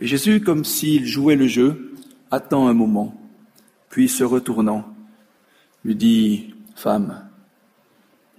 Et 0.00 0.06
Jésus, 0.06 0.40
comme 0.40 0.64
s'il 0.64 1.06
jouait 1.06 1.36
le 1.36 1.46
jeu, 1.46 1.94
attend 2.30 2.66
un 2.66 2.72
moment, 2.72 3.20
puis 3.90 4.08
se 4.08 4.24
retournant, 4.24 4.94
lui 5.84 5.94
dit, 5.94 6.54
Femme, 6.74 7.28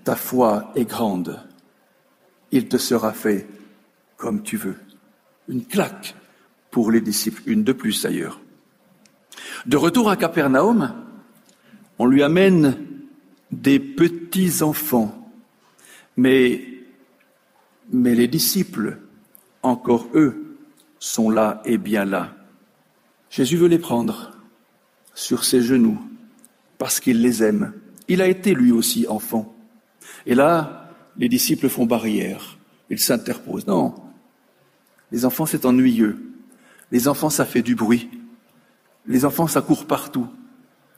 ta 0.03 0.15
foi 0.15 0.71
est 0.75 0.85
grande, 0.85 1.39
il 2.51 2.67
te 2.67 2.77
sera 2.77 3.13
fait 3.13 3.47
comme 4.17 4.41
tu 4.41 4.57
veux. 4.57 4.75
Une 5.47 5.65
claque 5.65 6.15
pour 6.73 6.89
les 6.89 7.01
disciples, 7.01 7.43
une 7.45 7.63
de 7.63 7.71
plus 7.71 8.03
ailleurs. 8.03 8.41
De 9.67 9.77
retour 9.77 10.09
à 10.09 10.17
Capernaum, 10.17 10.91
on 11.99 12.07
lui 12.07 12.23
amène 12.23 12.75
des 13.51 13.79
petits-enfants. 13.79 15.31
Mais, 16.17 16.65
mais 17.91 18.15
les 18.15 18.27
disciples, 18.27 18.97
encore 19.61 20.07
eux, 20.15 20.57
sont 20.97 21.29
là 21.29 21.61
et 21.63 21.77
bien 21.77 22.05
là. 22.05 22.35
Jésus 23.29 23.57
veut 23.57 23.67
les 23.67 23.77
prendre 23.77 24.31
sur 25.13 25.43
ses 25.43 25.61
genoux 25.61 26.01
parce 26.79 26.99
qu'il 26.99 27.21
les 27.21 27.43
aime. 27.43 27.73
Il 28.07 28.19
a 28.19 28.27
été 28.27 28.55
lui 28.55 28.71
aussi 28.71 29.05
enfant. 29.07 29.55
Et 30.25 30.33
là, 30.33 30.89
les 31.17 31.29
disciples 31.29 31.69
font 31.69 31.85
barrière. 31.85 32.57
Ils 32.89 32.99
s'interposent. 32.99 33.67
Non, 33.67 33.93
les 35.11 35.23
enfants, 35.23 35.45
c'est 35.45 35.65
ennuyeux. 35.65 36.32
Les 36.93 37.07
enfants, 37.07 37.31
ça 37.31 37.43
fait 37.43 37.63
du 37.63 37.73
bruit. 37.73 38.09
Les 39.07 39.25
enfants, 39.25 39.47
ça 39.47 39.61
court 39.61 39.85
partout. 39.85 40.27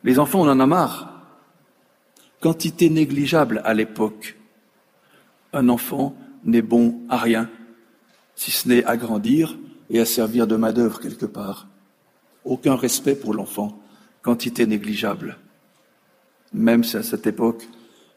Les 0.03 0.19
enfants, 0.19 0.41
on 0.41 0.49
en 0.49 0.59
a 0.59 0.67
marre 0.67 1.13
quantité 2.41 2.91
négligeable 2.91 3.61
à 3.65 3.73
l'époque. 3.73 4.37
Un 5.53 5.69
enfant 5.69 6.15
n'est 6.43 6.61
bon 6.61 7.01
à 7.09 7.17
rien, 7.17 7.49
si 8.35 8.51
ce 8.51 8.67
n'est 8.67 8.83
à 8.83 8.97
grandir 8.97 9.57
et 9.89 9.99
à 9.99 10.05
servir 10.05 10.45
de 10.45 10.55
main-d'œuvre 10.55 10.99
quelque 10.99 11.25
part. 11.25 11.67
Aucun 12.43 12.75
respect 12.75 13.15
pour 13.15 13.33
l'enfant, 13.33 13.81
quantité 14.21 14.67
négligeable. 14.67 15.39
Même 16.53 16.83
si 16.83 16.97
à 16.97 17.03
cette 17.03 17.25
époque, 17.25 17.67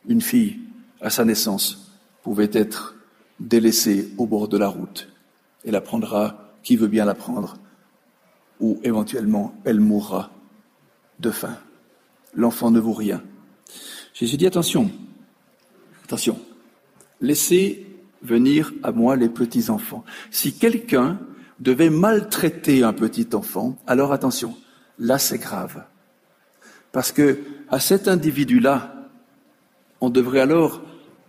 une 0.06 0.20
fille, 0.20 0.58
à 1.00 1.10
sa 1.10 1.24
naissance, 1.24 1.92
pouvait 2.22 2.50
être 2.52 2.96
délaissée 3.40 4.12
au 4.18 4.26
bord 4.26 4.48
de 4.48 4.58
la 4.58 4.68
route. 4.68 5.08
et 5.64 5.70
la 5.70 5.80
prendra 5.80 6.52
qui 6.62 6.76
veut 6.76 6.86
bien 6.86 7.04
la 7.04 7.14
ou 8.60 8.78
éventuellement 8.82 9.54
elle 9.64 9.80
mourra 9.80 10.30
de 11.20 11.30
faim. 11.30 11.56
L'enfant 12.34 12.70
ne 12.70 12.80
vaut 12.80 12.92
rien. 12.92 13.22
Jésus 14.14 14.36
dit 14.36 14.46
attention, 14.46 14.90
attention, 16.04 16.38
laissez 17.20 17.86
venir 18.22 18.72
à 18.82 18.92
moi 18.92 19.16
les 19.16 19.28
petits 19.28 19.70
enfants. 19.70 20.04
Si 20.30 20.54
quelqu'un 20.54 21.18
devait 21.60 21.90
maltraiter 21.90 22.82
un 22.82 22.92
petit 22.92 23.28
enfant, 23.34 23.78
alors 23.86 24.12
attention, 24.12 24.56
là 24.98 25.18
c'est 25.18 25.38
grave. 25.38 25.84
Parce 26.92 27.12
que 27.12 27.38
à 27.68 27.80
cet 27.80 28.08
individu-là, 28.08 29.08
on 30.00 30.10
devrait 30.10 30.40
alors 30.40 30.82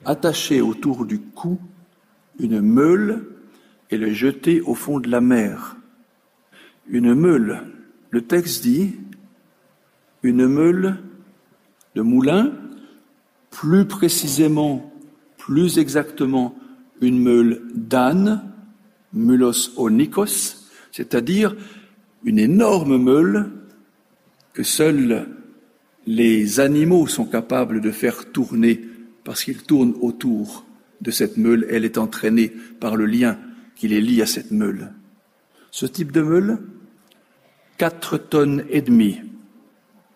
attacher 0.05 0.61
autour 0.61 1.05
du 1.05 1.19
cou 1.19 1.59
une 2.39 2.61
meule 2.61 3.25
et 3.89 3.97
le 3.97 4.11
jeter 4.13 4.61
au 4.61 4.75
fond 4.75 4.99
de 4.99 5.09
la 5.09 5.21
mer. 5.21 5.75
Une 6.89 7.13
meule, 7.13 7.61
le 8.09 8.21
texte 8.21 8.63
dit, 8.63 8.95
une 10.23 10.47
meule 10.47 10.97
de 11.95 12.01
moulin, 12.01 12.51
plus 13.51 13.85
précisément, 13.85 14.91
plus 15.37 15.77
exactement, 15.77 16.57
une 17.01 17.21
meule 17.21 17.61
d'âne, 17.73 18.43
mulos 19.13 19.71
onikos, 19.77 20.67
c'est-à-dire 20.91 21.55
une 22.23 22.39
énorme 22.39 22.97
meule 22.97 23.51
que 24.53 24.63
seuls 24.63 25.27
les 26.07 26.59
animaux 26.59 27.07
sont 27.07 27.25
capables 27.25 27.81
de 27.81 27.91
faire 27.91 28.31
tourner 28.31 28.81
parce 29.23 29.43
qu'ils 29.43 29.61
tournent 29.61 29.95
autour 30.01 30.65
de 31.01 31.11
cette 31.11 31.37
meule. 31.37 31.67
Elle 31.69 31.85
est 31.85 31.97
entraînée 31.97 32.51
par 32.79 32.95
le 32.95 33.05
lien 33.05 33.37
qui 33.75 33.87
les 33.87 34.01
lie 34.01 34.21
à 34.21 34.25
cette 34.25 34.51
meule. 34.51 34.93
Ce 35.71 35.85
type 35.85 36.11
de 36.11 36.21
meule, 36.21 36.59
quatre 37.79 38.17
tonnes 38.17 38.65
et 38.69 38.81
demie, 38.81 39.21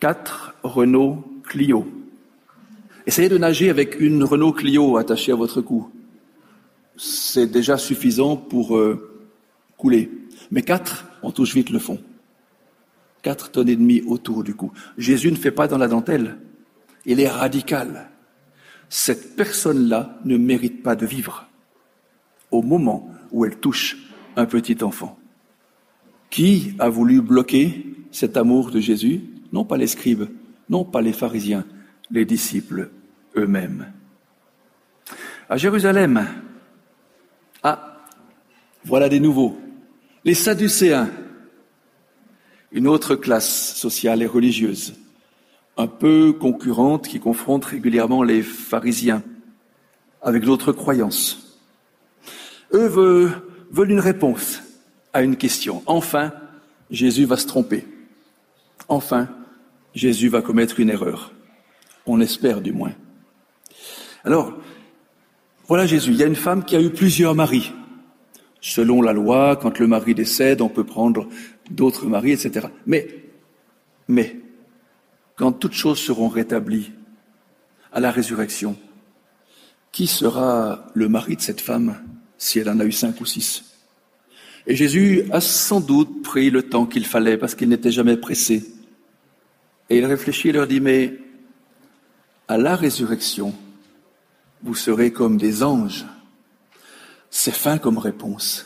quatre 0.01 0.53
Renault 0.63 1.23
Clio. 1.43 1.87
Essayez 3.07 3.29
de 3.29 3.37
nager 3.37 3.69
avec 3.69 4.01
une 4.01 4.21
Renault 4.25 4.51
Clio 4.51 4.97
attachée 4.97 5.31
à 5.31 5.35
votre 5.35 5.61
cou. 5.61 5.89
C'est 6.97 7.47
déjà 7.47 7.77
suffisant 7.77 8.35
pour 8.35 8.77
euh, 8.77 9.23
couler. 9.77 10.11
Mais 10.51 10.61
quatre, 10.61 11.05
on 11.23 11.31
touche 11.31 11.53
vite 11.55 11.69
le 11.69 11.79
fond. 11.79 11.99
Quatre 13.21 13.49
tonnes 13.49 13.69
et 13.69 13.77
demie 13.77 14.01
autour 14.01 14.43
du 14.43 14.53
cou. 14.53 14.73
Jésus 14.97 15.31
ne 15.31 15.37
fait 15.37 15.51
pas 15.51 15.69
dans 15.69 15.77
la 15.77 15.87
dentelle. 15.87 16.39
Il 17.05 17.21
est 17.21 17.29
radical. 17.29 18.09
Cette 18.89 19.37
personne-là 19.37 20.19
ne 20.25 20.35
mérite 20.35 20.83
pas 20.83 20.97
de 20.97 21.05
vivre 21.05 21.47
au 22.51 22.61
moment 22.61 23.09
où 23.31 23.45
elle 23.45 23.55
touche 23.55 23.97
un 24.35 24.45
petit 24.45 24.83
enfant. 24.83 25.17
Qui 26.33 26.73
a 26.79 26.89
voulu 26.89 27.21
bloquer 27.21 27.85
cet 28.09 28.37
amour 28.37 28.71
de 28.71 28.79
Jésus? 28.79 29.21
Non 29.51 29.65
pas 29.65 29.77
les 29.77 29.85
scribes, 29.85 30.29
non 30.67 30.83
pas 30.83 30.99
les 30.99 31.13
pharisiens, 31.13 31.63
les 32.09 32.25
disciples 32.25 32.89
eux-mêmes. 33.37 33.93
À 35.47 35.57
Jérusalem, 35.57 36.27
ah, 37.61 37.99
voilà 38.83 39.09
des 39.09 39.19
nouveaux, 39.19 39.61
les 40.25 40.33
Sadducéens, 40.33 41.11
une 42.71 42.87
autre 42.87 43.13
classe 43.13 43.75
sociale 43.75 44.23
et 44.23 44.25
religieuse, 44.25 44.95
un 45.77 45.85
peu 45.85 46.33
concurrente 46.33 47.07
qui 47.07 47.19
confronte 47.19 47.65
régulièrement 47.65 48.23
les 48.23 48.41
pharisiens 48.41 49.21
avec 50.23 50.45
d'autres 50.45 50.71
croyances. 50.71 51.61
Eux 52.73 52.87
veulent 53.69 53.91
une 53.91 53.99
réponse 53.99 54.62
à 55.13 55.21
une 55.21 55.37
question. 55.37 55.83
Enfin, 55.85 56.33
Jésus 56.89 57.25
va 57.25 57.37
se 57.37 57.47
tromper. 57.47 57.87
Enfin, 58.87 59.29
Jésus 59.93 60.27
va 60.27 60.41
commettre 60.41 60.79
une 60.79 60.89
erreur. 60.89 61.31
On 62.05 62.19
espère 62.19 62.61
du 62.61 62.71
moins. 62.71 62.93
Alors, 64.25 64.53
voilà 65.67 65.85
Jésus. 65.85 66.11
Il 66.11 66.17
y 66.17 66.23
a 66.23 66.27
une 66.27 66.35
femme 66.35 66.65
qui 66.65 66.75
a 66.75 66.81
eu 66.81 66.89
plusieurs 66.89 67.35
maris. 67.35 67.71
Selon 68.59 69.01
la 69.01 69.13
loi, 69.13 69.57
quand 69.57 69.79
le 69.79 69.87
mari 69.87 70.15
décède, 70.15 70.61
on 70.61 70.69
peut 70.69 70.85
prendre 70.85 71.27
d'autres 71.69 72.05
maris, 72.05 72.31
etc. 72.31 72.67
Mais, 72.85 73.07
mais, 74.07 74.39
quand 75.35 75.51
toutes 75.51 75.73
choses 75.73 75.99
seront 75.99 76.29
rétablies 76.29 76.91
à 77.91 77.99
la 77.99 78.11
résurrection, 78.11 78.77
qui 79.91 80.07
sera 80.07 80.87
le 80.93 81.09
mari 81.09 81.35
de 81.35 81.41
cette 81.41 81.61
femme 81.61 82.01
si 82.37 82.59
elle 82.59 82.69
en 82.69 82.79
a 82.79 82.85
eu 82.85 82.91
cinq 82.91 83.21
ou 83.21 83.25
six? 83.25 83.72
Et 84.65 84.75
Jésus 84.75 85.23
a 85.31 85.41
sans 85.41 85.81
doute 85.81 86.23
pris 86.23 86.49
le 86.49 86.63
temps 86.63 86.85
qu'il 86.85 87.05
fallait 87.05 87.37
parce 87.37 87.55
qu'il 87.55 87.69
n'était 87.69 87.91
jamais 87.91 88.17
pressé. 88.17 88.65
Et 89.89 89.97
il 89.97 90.05
réfléchit 90.05 90.49
et 90.49 90.51
leur 90.53 90.67
dit, 90.67 90.79
mais 90.79 91.19
à 92.47 92.57
la 92.57 92.75
résurrection, 92.75 93.53
vous 94.63 94.75
serez 94.75 95.11
comme 95.11 95.37
des 95.37 95.63
anges. 95.63 96.05
C'est 97.29 97.53
fin 97.53 97.77
comme 97.77 97.97
réponse, 97.97 98.65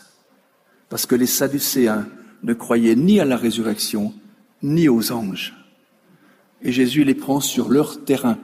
parce 0.89 1.05
que 1.05 1.15
les 1.15 1.25
Sadducéens 1.25 2.07
ne 2.43 2.53
croyaient 2.53 2.95
ni 2.95 3.19
à 3.19 3.25
la 3.25 3.37
résurrection, 3.37 4.13
ni 4.61 4.89
aux 4.89 5.11
anges. 5.11 5.55
Et 6.61 6.71
Jésus 6.71 7.03
les 7.03 7.15
prend 7.15 7.39
sur 7.39 7.69
leur 7.69 8.03
terrain. 8.03 8.37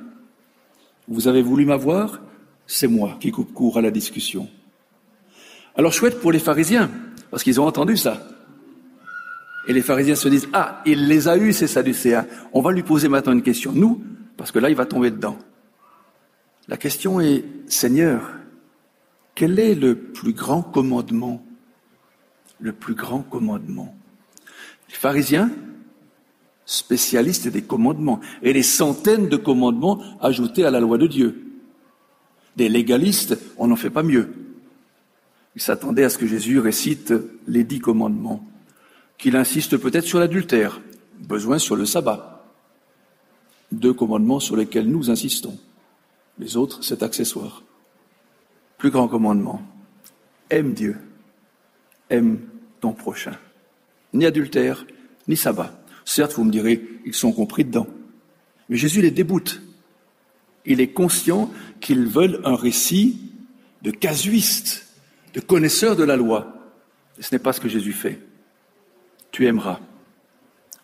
Vous 1.07 1.27
avez 1.27 1.41
voulu 1.41 1.65
m'avoir? 1.65 2.21
C'est 2.65 2.87
moi 2.87 3.17
qui 3.19 3.31
coupe 3.31 3.53
court 3.53 3.77
à 3.77 3.81
la 3.81 3.91
discussion. 3.91 4.49
Alors 5.75 5.93
chouette 5.93 6.19
pour 6.19 6.31
les 6.31 6.39
pharisiens, 6.39 6.89
parce 7.33 7.41
qu'ils 7.41 7.59
ont 7.59 7.65
entendu 7.65 7.97
ça. 7.97 8.21
Et 9.67 9.73
les 9.73 9.81
pharisiens 9.81 10.13
se 10.13 10.29
disent, 10.29 10.47
ah, 10.53 10.83
il 10.85 11.07
les 11.07 11.27
a 11.27 11.35
eus, 11.35 11.51
ces 11.51 11.65
Sadducéens. 11.65 12.27
On 12.53 12.61
va 12.61 12.71
lui 12.71 12.83
poser 12.83 13.07
maintenant 13.07 13.31
une 13.31 13.41
question, 13.41 13.71
nous, 13.73 14.03
parce 14.37 14.51
que 14.51 14.59
là, 14.59 14.69
il 14.69 14.75
va 14.75 14.85
tomber 14.85 15.09
dedans. 15.09 15.39
La 16.67 16.77
question 16.77 17.19
est, 17.19 17.43
Seigneur, 17.65 18.29
quel 19.33 19.57
est 19.57 19.73
le 19.73 19.95
plus 19.95 20.33
grand 20.33 20.61
commandement? 20.61 21.43
Le 22.59 22.71
plus 22.71 22.93
grand 22.93 23.23
commandement? 23.23 23.95
Les 24.89 24.95
pharisiens, 24.95 25.49
spécialistes 26.67 27.47
des 27.47 27.63
commandements, 27.63 28.19
et 28.43 28.53
les 28.53 28.61
centaines 28.61 29.27
de 29.27 29.37
commandements 29.37 29.99
ajoutés 30.21 30.65
à 30.65 30.69
la 30.69 30.79
loi 30.79 30.99
de 30.99 31.07
Dieu. 31.07 31.41
Des 32.57 32.69
légalistes, 32.69 33.39
on 33.57 33.65
n'en 33.65 33.75
fait 33.75 33.89
pas 33.89 34.03
mieux. 34.03 34.29
Ils 35.55 35.61
s'attendaient 35.61 36.03
à 36.03 36.09
ce 36.09 36.17
que 36.17 36.27
Jésus 36.27 36.59
récite 36.59 37.13
les 37.47 37.63
dix 37.63 37.79
commandements 37.79 38.43
qu'il 39.17 39.35
insiste 39.35 39.77
peut-être 39.77 40.05
sur 40.05 40.19
l'adultère, 40.19 40.81
besoin 41.19 41.57
sur 41.57 41.75
le 41.75 41.85
sabbat. 41.85 42.45
Deux 43.71 43.93
commandements 43.93 44.39
sur 44.39 44.57
lesquels 44.57 44.89
nous 44.89 45.09
insistons. 45.09 45.57
Les 46.39 46.57
autres, 46.57 46.83
c'est 46.83 47.03
accessoire. 47.03 47.63
Plus 48.77 48.89
grand 48.89 49.07
commandement. 49.07 49.61
Aime 50.49 50.73
Dieu. 50.73 50.97
Aime 52.09 52.41
ton 52.81 52.91
prochain. 52.91 53.37
Ni 54.13 54.25
adultère, 54.25 54.85
ni 55.27 55.37
sabbat. 55.37 55.71
Certes, 56.05 56.33
vous 56.33 56.43
me 56.43 56.51
direz, 56.51 56.83
ils 57.05 57.15
sont 57.15 57.31
compris 57.31 57.63
dedans. 57.63 57.87
Mais 58.69 58.75
Jésus 58.75 59.01
les 59.01 59.11
déboute. 59.11 59.61
Il 60.65 60.81
est 60.81 60.91
conscient 60.91 61.49
qu'ils 61.79 62.07
veulent 62.07 62.41
un 62.43 62.55
récit 62.55 63.31
de 63.83 63.91
casuistes, 63.91 64.85
de 65.33 65.39
connaisseurs 65.39 65.95
de 65.95 66.03
la 66.03 66.15
loi. 66.15 66.53
Ce 67.19 67.33
n'est 67.33 67.39
pas 67.39 67.53
ce 67.53 67.59
que 67.59 67.69
Jésus 67.69 67.93
fait 67.93 68.19
tu 69.33 69.47
aimeras. 69.47 69.79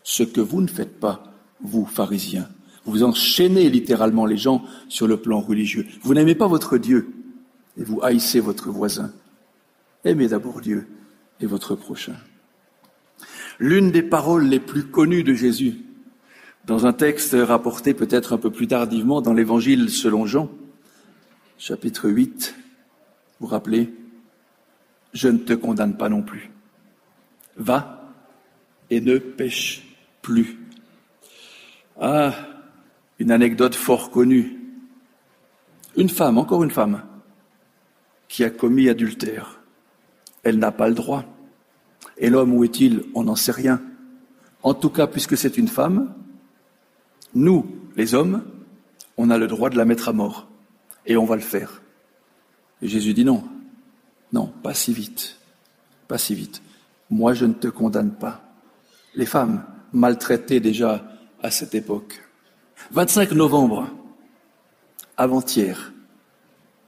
Ce 0.03 0.23
que 0.23 0.41
vous 0.41 0.61
ne 0.61 0.67
faites 0.67 0.99
pas, 0.99 1.23
vous, 1.61 1.85
pharisiens. 1.85 2.49
Vous 2.83 3.03
enchaînez 3.03 3.69
littéralement 3.69 4.25
les 4.25 4.37
gens 4.37 4.65
sur 4.89 5.07
le 5.07 5.17
plan 5.17 5.39
religieux. 5.39 5.85
Vous 6.01 6.13
n'aimez 6.13 6.35
pas 6.35 6.47
votre 6.47 6.77
Dieu 6.77 7.13
et 7.77 7.83
vous 7.83 8.01
haïssez 8.01 8.39
votre 8.39 8.71
voisin. 8.71 9.13
Aimez 10.03 10.27
d'abord 10.27 10.59
Dieu 10.59 10.87
et 11.39 11.45
votre 11.45 11.75
prochain. 11.75 12.15
L'une 13.59 13.91
des 13.91 14.01
paroles 14.01 14.47
les 14.47 14.59
plus 14.59 14.85
connues 14.85 15.23
de 15.23 15.33
Jésus, 15.33 15.81
dans 16.65 16.85
un 16.85 16.93
texte 16.93 17.35
rapporté 17.39 17.93
peut-être 17.93 18.33
un 18.33 18.37
peu 18.37 18.49
plus 18.49 18.67
tardivement 18.67 19.21
dans 19.21 19.33
l'Évangile 19.33 19.89
selon 19.89 20.25
Jean, 20.25 20.49
chapitre 21.57 22.09
8, 22.09 22.55
vous 23.39 23.47
rappelez, 23.47 23.93
je 25.13 25.27
ne 25.27 25.37
te 25.37 25.53
condamne 25.53 25.97
pas 25.97 26.09
non 26.09 26.21
plus. 26.21 26.51
Va 27.57 28.13
et 28.89 29.01
ne 29.01 29.17
pêche 29.17 29.95
plus. 30.21 30.57
Ah, 31.99 32.33
une 33.19 33.31
anecdote 33.31 33.75
fort 33.75 34.11
connue. 34.11 34.57
Une 35.97 36.09
femme, 36.09 36.37
encore 36.37 36.63
une 36.63 36.71
femme, 36.71 37.03
qui 38.27 38.43
a 38.43 38.49
commis 38.49 38.89
adultère. 38.89 39.59
Elle 40.43 40.59
n'a 40.59 40.71
pas 40.71 40.87
le 40.87 40.95
droit. 40.95 41.25
Et 42.17 42.29
l'homme, 42.29 42.53
où 42.53 42.63
est-il? 42.63 43.03
On 43.15 43.23
n'en 43.23 43.35
sait 43.35 43.51
rien. 43.51 43.81
En 44.63 44.73
tout 44.73 44.89
cas, 44.89 45.07
puisque 45.07 45.37
c'est 45.37 45.57
une 45.57 45.67
femme, 45.67 46.13
nous, 47.33 47.65
les 47.95 48.15
hommes, 48.15 48.43
on 49.17 49.29
a 49.29 49.37
le 49.37 49.47
droit 49.47 49.69
de 49.69 49.77
la 49.77 49.85
mettre 49.85 50.09
à 50.09 50.13
mort. 50.13 50.47
Et 51.05 51.17
on 51.17 51.25
va 51.25 51.35
le 51.35 51.41
faire. 51.41 51.81
Et 52.81 52.87
Jésus 52.87 53.13
dit 53.13 53.25
non. 53.25 53.43
Non, 54.31 54.47
pas 54.63 54.73
si 54.73 54.93
vite. 54.93 55.37
pas 56.07 56.17
si 56.17 56.35
vite. 56.35 56.61
Moi, 57.09 57.33
je 57.33 57.45
ne 57.45 57.53
te 57.53 57.67
condamne 57.67 58.11
pas. 58.11 58.41
Les 59.15 59.25
femmes 59.25 59.63
maltraitées 59.93 60.59
déjà 60.59 61.05
à 61.41 61.51
cette 61.51 61.75
époque. 61.75 62.21
25 62.91 63.31
novembre, 63.31 63.89
avant-hier. 65.17 65.93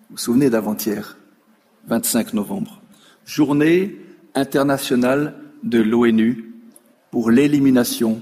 Vous 0.09 0.15
vous 0.15 0.17
souvenez 0.17 0.49
d'avant-hier? 0.49 1.17
25 1.87 2.33
novembre. 2.33 2.81
Journée 3.25 3.97
internationale 4.35 5.35
de 5.63 5.79
l'ONU 5.79 6.53
pour 7.11 7.29
l'élimination 7.29 8.21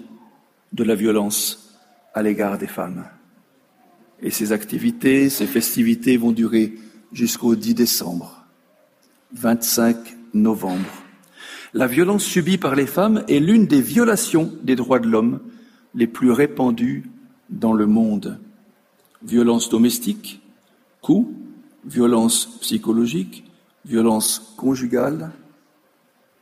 de 0.74 0.84
la 0.84 0.96
violence 0.96 1.78
à 2.14 2.22
l'égard 2.22 2.58
des 2.58 2.68
femmes. 2.68 3.06
Et 4.22 4.32
ces 4.32 4.52
activités, 4.52 5.30
ces 5.30 5.48
festivités 5.48 6.18
vont 6.18 6.32
durer 6.32 6.76
jusqu'au 7.12 7.56
10 7.56 7.74
décembre, 7.74 8.39
25 9.34 10.18
novembre. 10.34 10.90
La 11.74 11.86
violence 11.86 12.24
subie 12.24 12.58
par 12.58 12.76
les 12.76 12.88
femmes 12.88 13.24
est 13.28 13.40
l'une 13.40 13.68
des 13.68 13.82
violations 13.82 14.52
des 14.64 14.76
droits 14.76 15.00
de 15.00 15.08
l'homme 15.08 15.40
les 15.94 16.08
plus 16.08 16.32
répandues 16.32 17.10
dans 17.50 17.74
le 17.74 17.86
monde. 17.86 18.40
Violence 19.22 19.70
domestique, 19.70 20.42
coups, 21.02 21.32
violence 21.86 22.58
psychologique, 22.62 23.44
violence 23.86 24.54
conjugale, 24.58 25.32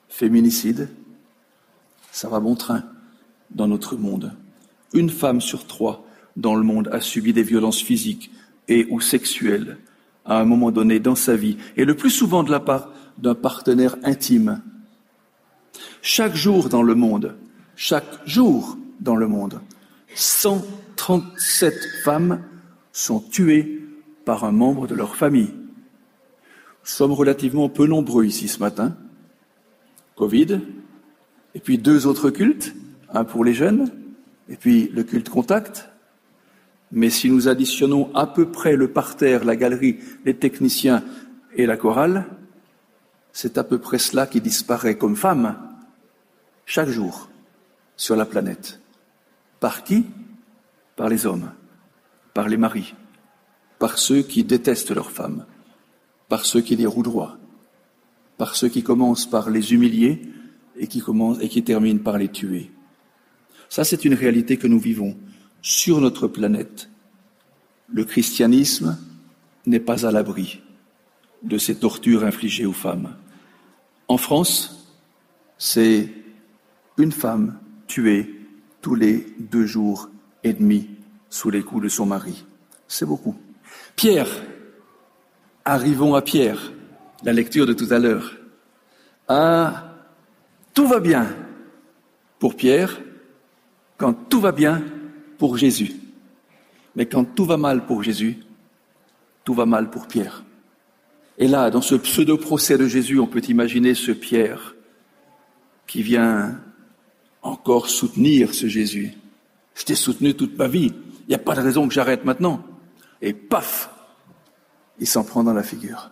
féminicide. 0.08 0.90
Ça 2.12 2.30
va 2.30 2.40
bon 2.40 2.56
train 2.56 2.84
dans 3.52 3.68
notre 3.68 3.98
monde. 3.98 4.34
Une 4.94 5.10
femme 5.10 5.42
sur 5.42 5.68
trois 5.68 6.06
dans 6.38 6.56
le 6.56 6.64
monde 6.64 6.88
a 6.94 7.02
subi 7.02 7.34
des 7.34 7.44
violences 7.44 7.82
physiques 7.82 8.32
et 8.70 8.88
ou 8.90 9.02
sexuelles 9.02 9.78
à 10.28 10.40
un 10.40 10.46
moment 10.46 10.72
donné 10.72 11.00
dans 11.00 11.16
sa 11.16 11.36
vie, 11.36 11.58
et 11.76 11.86
le 11.86 11.96
plus 11.96 12.10
souvent 12.10 12.44
de 12.44 12.52
la 12.52 12.60
part 12.60 12.90
d'un 13.18 13.36
partenaire 13.36 13.96
intime. 14.04 14.62
Chaque 16.02 16.36
jour 16.36 16.70
dans 16.70 16.84
le 16.84 16.96
monde, 16.96 17.36
chaque 17.76 18.28
jour 18.28 18.78
dans 19.00 19.16
le 19.16 19.28
monde, 19.28 19.60
137 20.14 21.74
femmes 22.04 22.44
sont 22.92 23.20
tuées 23.20 23.82
par 24.26 24.44
un 24.44 24.52
membre 24.52 24.88
de 24.88 24.96
leur 24.96 25.16
famille. 25.16 25.54
Nous 25.54 26.94
sommes 26.94 27.14
relativement 27.14 27.70
peu 27.70 27.88
nombreux 27.88 28.26
ici 28.26 28.48
ce 28.48 28.60
matin. 28.60 28.96
Covid, 30.16 30.62
et 31.56 31.60
puis 31.60 31.78
deux 31.78 32.08
autres 32.08 32.30
cultes, 32.30 32.74
un 33.14 33.24
pour 33.24 33.44
les 33.46 33.54
jeunes, 33.54 33.92
et 34.50 34.56
puis 34.56 34.90
le 34.94 35.04
culte 35.04 35.30
contact, 35.30 35.90
mais 36.92 37.10
si 37.10 37.30
nous 37.30 37.48
additionnons 37.48 38.14
à 38.16 38.28
peu 38.28 38.50
près 38.50 38.76
le 38.76 38.92
parterre, 38.92 39.44
la 39.44 39.56
galerie, 39.56 39.98
les 40.26 40.36
techniciens 40.36 41.04
et 41.56 41.66
la 41.66 41.78
chorale, 41.78 42.26
c'est 43.34 43.58
à 43.58 43.64
peu 43.64 43.78
près 43.78 44.00
cela 44.00 44.26
qui 44.26 44.42
disparaît 44.42 44.98
comme 44.98 45.16
femme 45.16 45.58
chaque 46.66 46.90
jour 46.90 47.30
sur 47.96 48.16
la 48.16 48.26
planète. 48.26 48.80
Par 49.60 49.84
qui? 49.84 50.06
Par 50.96 51.10
les 51.10 51.28
hommes, 51.28 51.52
par 52.34 52.50
les 52.50 52.58
maris, 52.58 52.96
par 53.78 54.00
ceux 54.00 54.24
qui 54.24 54.44
détestent 54.44 54.96
leurs 54.96 55.12
femmes, 55.12 55.46
par 56.28 56.46
ceux 56.46 56.62
qui 56.62 56.76
les 56.76 56.88
rouent 56.88 57.04
par 58.38 58.56
ceux 58.56 58.70
qui 58.70 58.84
commencent 58.84 59.30
par 59.30 59.50
les 59.50 59.74
humilier 59.74 60.22
et 60.78 60.88
qui, 60.88 61.04
et 61.42 61.50
qui 61.50 61.64
terminent 61.64 62.00
par 62.00 62.18
les 62.18 62.30
tuer. 62.30 62.72
Ça, 63.70 63.84
c'est 63.84 64.06
une 64.06 64.14
réalité 64.14 64.58
que 64.58 64.68
nous 64.68 64.80
vivons 64.80 65.18
sur 65.62 66.00
notre 66.02 66.28
planète, 66.28 66.90
le 67.90 68.04
christianisme 68.04 68.98
n'est 69.66 69.80
pas 69.80 70.06
à 70.06 70.12
l'abri 70.12 70.62
de 71.44 71.58
ces 71.58 71.76
tortures 71.76 72.24
infligées 72.24 72.66
aux 72.66 72.74
femmes. 72.74 73.16
En 74.08 74.18
France, 74.18 74.96
c'est 75.58 76.10
une 76.98 77.12
femme 77.12 77.58
tuée 77.88 78.42
tous 78.82 78.96
les 78.96 79.26
deux 79.40 79.66
jours 79.66 80.10
et 80.44 80.54
demi 80.54 80.90
sous 81.30 81.50
les 81.50 81.62
coups 81.62 81.84
de 81.84 81.90
son 81.90 82.06
mari. 82.06 82.46
C'est 82.88 83.06
beaucoup. 83.06 83.36
Pierre, 83.96 84.30
arrivons 85.66 86.16
à 86.16 86.22
Pierre, 86.22 86.72
la 87.24 87.34
lecture 87.34 87.66
de 87.66 87.74
tout 87.74 87.88
à 87.92 88.00
l'heure. 88.00 88.38
Ah, 89.28 89.94
tout 90.74 90.88
va 90.88 91.00
bien 91.00 91.28
pour 92.40 92.56
Pierre 92.56 93.02
quand 93.98 94.14
tout 94.14 94.40
va 94.40 94.52
bien 94.52 94.84
pour 95.38 95.58
Jésus. 95.58 95.94
Mais 96.96 97.06
quand 97.06 97.24
tout 97.24 97.46
va 97.46 97.58
mal 97.58 97.86
pour 97.86 98.04
Jésus, 98.04 98.38
tout 99.44 99.54
va 99.54 99.66
mal 99.66 99.90
pour 99.90 100.08
Pierre. 100.08 100.44
Et 101.38 101.48
là, 101.48 101.70
dans 101.70 101.82
ce 101.82 101.96
pseudo-procès 101.96 102.78
de 102.78 102.88
Jésus, 102.88 103.20
on 103.20 103.28
peut 103.28 103.44
imaginer 103.48 103.94
ce 103.94 104.12
Pierre 104.12 104.76
qui 105.86 106.02
vient 106.02 106.60
encore 107.44 107.90
soutenir 107.90 108.54
ce 108.54 108.68
Jésus. 108.68 109.14
Je 109.76 109.86
t'ai 109.86 109.96
soutenu 109.96 110.34
toute 110.34 110.58
ma 110.58 110.68
vie. 110.68 110.92
Il 111.22 111.30
n'y 111.30 111.36
a 111.36 111.40
pas 111.40 111.56
de 111.56 111.62
raison 111.62 111.88
que 111.88 111.94
j'arrête 111.94 112.26
maintenant. 112.26 112.64
Et 113.22 113.34
paf, 113.34 113.90
il 115.00 115.08
s'en 115.08 115.24
prend 115.24 115.44
dans 115.44 115.54
la 115.54 115.64
figure. 115.64 116.12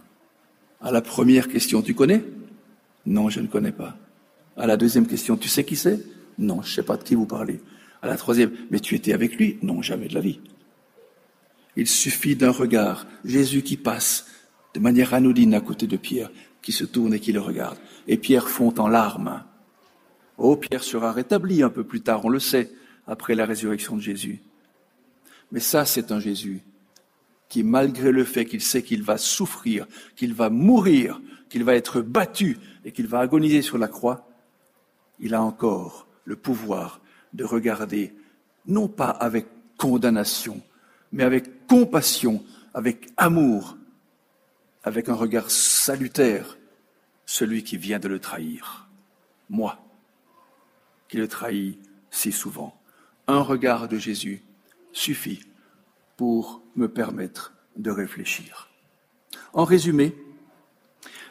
À 0.82 0.92
la 0.92 1.02
première 1.02 1.48
question, 1.48 1.82
tu 1.82 1.96
connais? 1.96 2.24
Non, 3.06 3.30
je 3.30 3.40
ne 3.40 3.48
connais 3.48 3.72
pas. 3.72 3.98
À 4.56 4.68
la 4.68 4.78
deuxième 4.78 5.08
question, 5.08 5.36
tu 5.36 5.50
sais 5.50 5.64
qui 5.64 5.76
c'est? 5.76 6.00
Non, 6.38 6.62
je 6.62 6.70
ne 6.70 6.74
sais 6.76 6.84
pas 6.84 6.98
de 6.98 7.04
qui 7.04 7.16
vous 7.16 7.26
parlez. 7.26 7.60
À 8.06 8.08
la 8.08 8.18
troisième, 8.18 8.52
mais 8.70 8.80
tu 8.80 8.94
étais 8.94 9.14
avec 9.14 9.36
lui? 9.36 9.58
Non, 9.64 9.82
jamais 9.82 10.08
de 10.08 10.14
la 10.14 10.22
vie. 10.22 10.40
Il 11.76 11.88
suffit 11.88 12.36
d'un 12.36 12.52
regard, 12.52 13.08
Jésus 13.24 13.64
qui 13.64 13.78
passe 13.78 14.28
de 14.76 14.80
manière 14.80 15.16
anodine 15.16 15.56
à 15.56 15.60
côté 15.60 15.88
de 15.88 15.98
Pierre, 15.98 16.30
qui 16.62 16.72
se 16.72 16.86
tourne 16.86 17.16
et 17.16 17.20
qui 17.20 17.32
le 17.32 17.40
regarde. 17.42 17.80
Et 18.08 18.18
Pierre 18.18 18.48
fond 18.48 18.72
en 18.78 18.88
larmes. 18.88 19.44
Oh, 20.38 20.56
Pierre 20.56 20.84
sera 20.84 21.14
rétabli 21.14 21.64
un 21.64 21.72
peu 21.72 21.84
plus 21.84 22.02
tard, 22.02 22.24
on 22.26 22.30
le 22.30 22.40
sait, 22.40 22.72
après 23.08 23.34
la 23.34 23.48
résurrection 23.48 23.96
de 23.96 24.02
Jésus. 24.02 24.40
Mais 25.52 25.60
ça, 25.60 25.84
c'est 25.84 26.12
un 26.12 26.20
Jésus 26.20 26.62
qui, 27.50 27.64
malgré 27.64 28.12
le 28.12 28.24
fait 28.24 28.46
qu'il 28.46 28.62
sait 28.62 28.84
qu'il 28.84 29.02
va 29.02 29.18
souffrir, 29.18 29.88
qu'il 30.16 30.36
va 30.36 30.52
mourir, 30.52 31.20
qu'il 31.50 31.64
va 31.64 31.74
être 31.74 32.02
battu 32.02 32.60
et 32.84 32.92
qu'il 32.92 33.08
va 33.08 33.18
agoniser 33.18 33.64
sur 33.64 33.80
la 33.80 33.88
croix, 33.88 34.30
il 35.20 35.34
a 35.34 35.42
encore 35.42 36.06
le 36.24 36.36
pouvoir 36.36 37.02
de 37.36 37.44
regarder, 37.44 38.16
non 38.66 38.88
pas 38.88 39.10
avec 39.10 39.46
condamnation, 39.78 40.62
mais 41.12 41.24
avec 41.24 41.68
compassion, 41.68 42.44
avec 42.74 43.10
amour, 43.18 43.78
avec 44.84 45.10
un 45.10 45.14
regard 45.14 45.52
salutaire, 45.52 46.58
celui 47.26 47.64
qui 47.64 47.78
vient 47.78 48.00
de 48.00 48.08
le 48.08 48.20
trahir, 48.20 48.88
moi, 49.50 49.80
qui 51.10 51.18
le 51.18 51.28
trahis 51.28 51.78
si 52.10 52.32
souvent. 52.32 52.80
Un 53.28 53.42
regard 53.42 53.88
de 53.88 53.98
Jésus 53.98 54.42
suffit 54.94 55.42
pour 56.16 56.62
me 56.76 56.88
permettre 56.88 57.54
de 57.76 57.92
réfléchir. 57.92 58.70
En 59.54 59.66
résumé, 59.66 60.16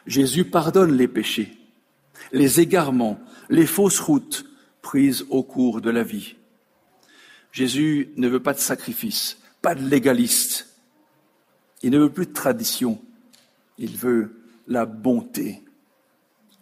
Jésus 0.06 0.44
pardonne 0.44 0.92
les 0.96 1.08
péchés, 1.08 1.56
les 2.32 2.60
égarements, 2.60 3.18
les 3.48 3.66
fausses 3.66 4.00
routes, 4.00 4.44
prises 4.84 5.24
au 5.30 5.42
cours 5.42 5.80
de 5.80 5.90
la 5.90 6.04
vie. 6.04 6.36
Jésus 7.50 8.10
ne 8.16 8.28
veut 8.28 8.42
pas 8.42 8.52
de 8.52 8.58
sacrifice, 8.58 9.38
pas 9.62 9.74
de 9.74 9.82
légaliste. 9.82 10.68
Il 11.82 11.90
ne 11.90 11.98
veut 11.98 12.12
plus 12.12 12.26
de 12.26 12.32
tradition. 12.32 13.00
Il 13.78 13.96
veut 13.96 14.36
la 14.68 14.84
bonté. 14.84 15.64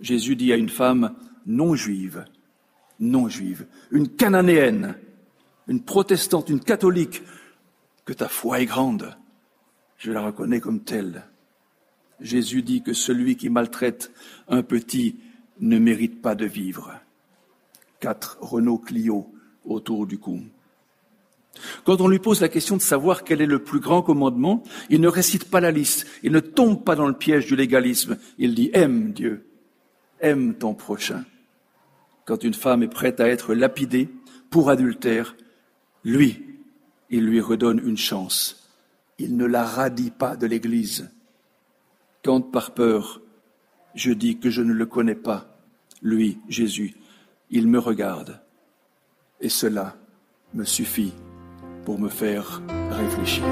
Jésus 0.01 0.37
dit 0.37 0.53
à 0.53 0.57
une 0.57 0.69
femme 0.69 1.15
non 1.47 1.75
juive, 1.75 2.25
non 3.01 3.29
juive, 3.29 3.67
une 3.91 4.09
cananéenne, 4.09 4.95
une 5.67 5.83
protestante, 5.83 6.49
une 6.49 6.61
catholique, 6.61 7.23
que 8.05 8.13
ta 8.13 8.29
foi 8.29 8.61
est 8.61 8.67
grande. 8.67 9.17
Je 9.99 10.13
la 10.13 10.23
reconnais 10.23 10.61
comme 10.61 10.85
telle. 10.85 11.25
Jésus 12.21 12.63
dit 12.63 12.83
que 12.83 12.93
celui 12.93 13.37
qui 13.37 13.49
maltraite 13.49 14.13
un 14.49 14.63
petit 14.63 15.17
ne 15.61 15.79
mérite 15.79 16.23
pas 16.23 16.35
de 16.35 16.47
vivre 16.47 17.02
quatre 18.03 18.37
Renault 18.41 18.79
Clio 18.79 19.33
autour 19.65 20.09
du 20.09 20.19
cou. 20.19 20.41
Quand 21.85 22.01
on 22.01 22.09
lui 22.09 22.19
pose 22.19 22.41
la 22.41 22.49
question 22.49 22.77
de 22.77 22.83
savoir 22.83 23.23
quel 23.23 23.41
est 23.41 23.47
le 23.47 23.63
plus 23.63 23.79
grand 23.79 24.03
commandement, 24.03 24.65
il 24.91 25.01
ne 25.01 25.07
récite 25.07 25.49
pas 25.49 25.61
la 25.61 25.71
liste, 25.71 26.07
il 26.25 26.33
ne 26.33 26.41
tombe 26.41 26.83
pas 26.83 26.97
dans 26.97 27.07
le 27.07 27.13
piège 27.13 27.47
du 27.47 27.55
légalisme, 27.55 28.19
il 28.39 28.57
dit 28.57 28.71
aime 28.73 29.13
Dieu, 29.13 29.47
aime 30.21 30.55
ton 30.55 30.75
prochain. 30.75 31.25
Quand 32.25 32.43
une 32.43 32.55
femme 32.55 32.83
est 32.83 32.89
prête 32.89 33.21
à 33.21 33.29
être 33.29 33.55
lapidée 33.55 34.09
pour 34.51 34.69
adultère, 34.69 35.37
lui, 36.03 36.43
il 37.09 37.25
lui 37.25 37.41
redonne 37.41 37.81
une 37.85 37.97
chance. 37.99 38.69
Il 39.19 39.37
ne 39.37 39.45
la 39.45 39.65
radie 39.65 40.11
pas 40.11 40.35
de 40.35 40.47
l'Église. 40.47 41.09
Quand 42.25 42.41
par 42.41 42.75
peur, 42.75 43.21
je 43.95 44.11
dis 44.11 44.39
que 44.39 44.51
je 44.51 44.63
ne 44.63 44.73
le 44.73 44.87
connais 44.87 45.15
pas, 45.15 45.57
lui, 46.03 46.41
Jésus, 46.49 46.97
il 47.53 47.69
me 47.69 47.79
regarde. 47.79 48.41
Et 49.41 49.51
cela 49.51 49.95
me 50.55 50.65
suffit 50.65 51.13
pour 51.85 52.01
me 52.01 52.09
faire 52.09 52.63
réfléchir. 52.91 53.45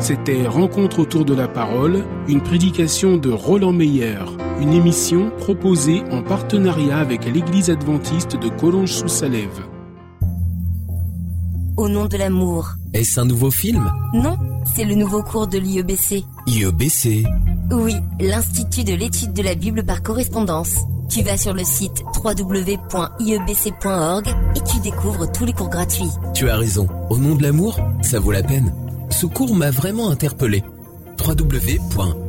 C'était 0.00 0.46
Rencontre 0.46 1.00
autour 1.00 1.24
de 1.24 1.34
la 1.34 1.48
parole, 1.48 2.04
une 2.28 2.40
prédication 2.40 3.16
de 3.16 3.30
Roland 3.30 3.72
Meyer, 3.72 4.18
une 4.60 4.72
émission 4.72 5.30
proposée 5.38 6.02
en 6.10 6.22
partenariat 6.22 6.98
avec 6.98 7.24
l'Église 7.24 7.70
adventiste 7.70 8.36
de 8.36 8.48
Collonges-sous-Salève. 8.48 9.64
Au 11.76 11.88
nom 11.88 12.06
de 12.06 12.16
l'amour. 12.16 12.70
Est-ce 12.94 13.20
un 13.20 13.24
nouveau 13.24 13.50
film? 13.50 13.92
Non, 14.14 14.36
c'est 14.74 14.84
le 14.84 14.94
nouveau 14.94 15.22
cours 15.22 15.46
de 15.46 15.58
l'IEBC. 15.58 16.24
IEBC 16.46 17.24
Oui, 17.72 17.94
l'Institut 18.18 18.84
de 18.84 18.94
l'étude 18.94 19.32
de 19.32 19.42
la 19.42 19.54
Bible 19.54 19.84
par 19.84 20.02
correspondance. 20.02 20.76
Tu 21.08 21.22
vas 21.22 21.36
sur 21.36 21.54
le 21.54 21.64
site 21.64 22.04
www.iebc.org 22.22 24.28
et 24.56 24.60
tu 24.60 24.78
découvres 24.80 25.32
tous 25.32 25.44
les 25.44 25.52
cours 25.52 25.70
gratuits. 25.70 26.10
Tu 26.34 26.48
as 26.48 26.56
raison. 26.56 26.86
Au 27.10 27.18
nom 27.18 27.34
de 27.34 27.42
l'amour, 27.42 27.78
ça 28.02 28.20
vaut 28.20 28.32
la 28.32 28.42
peine. 28.42 28.72
Ce 29.10 29.26
cours 29.26 29.54
m'a 29.54 29.70
vraiment 29.70 30.08
interpellé. 30.10 30.64
www.iebc.org 31.18 32.28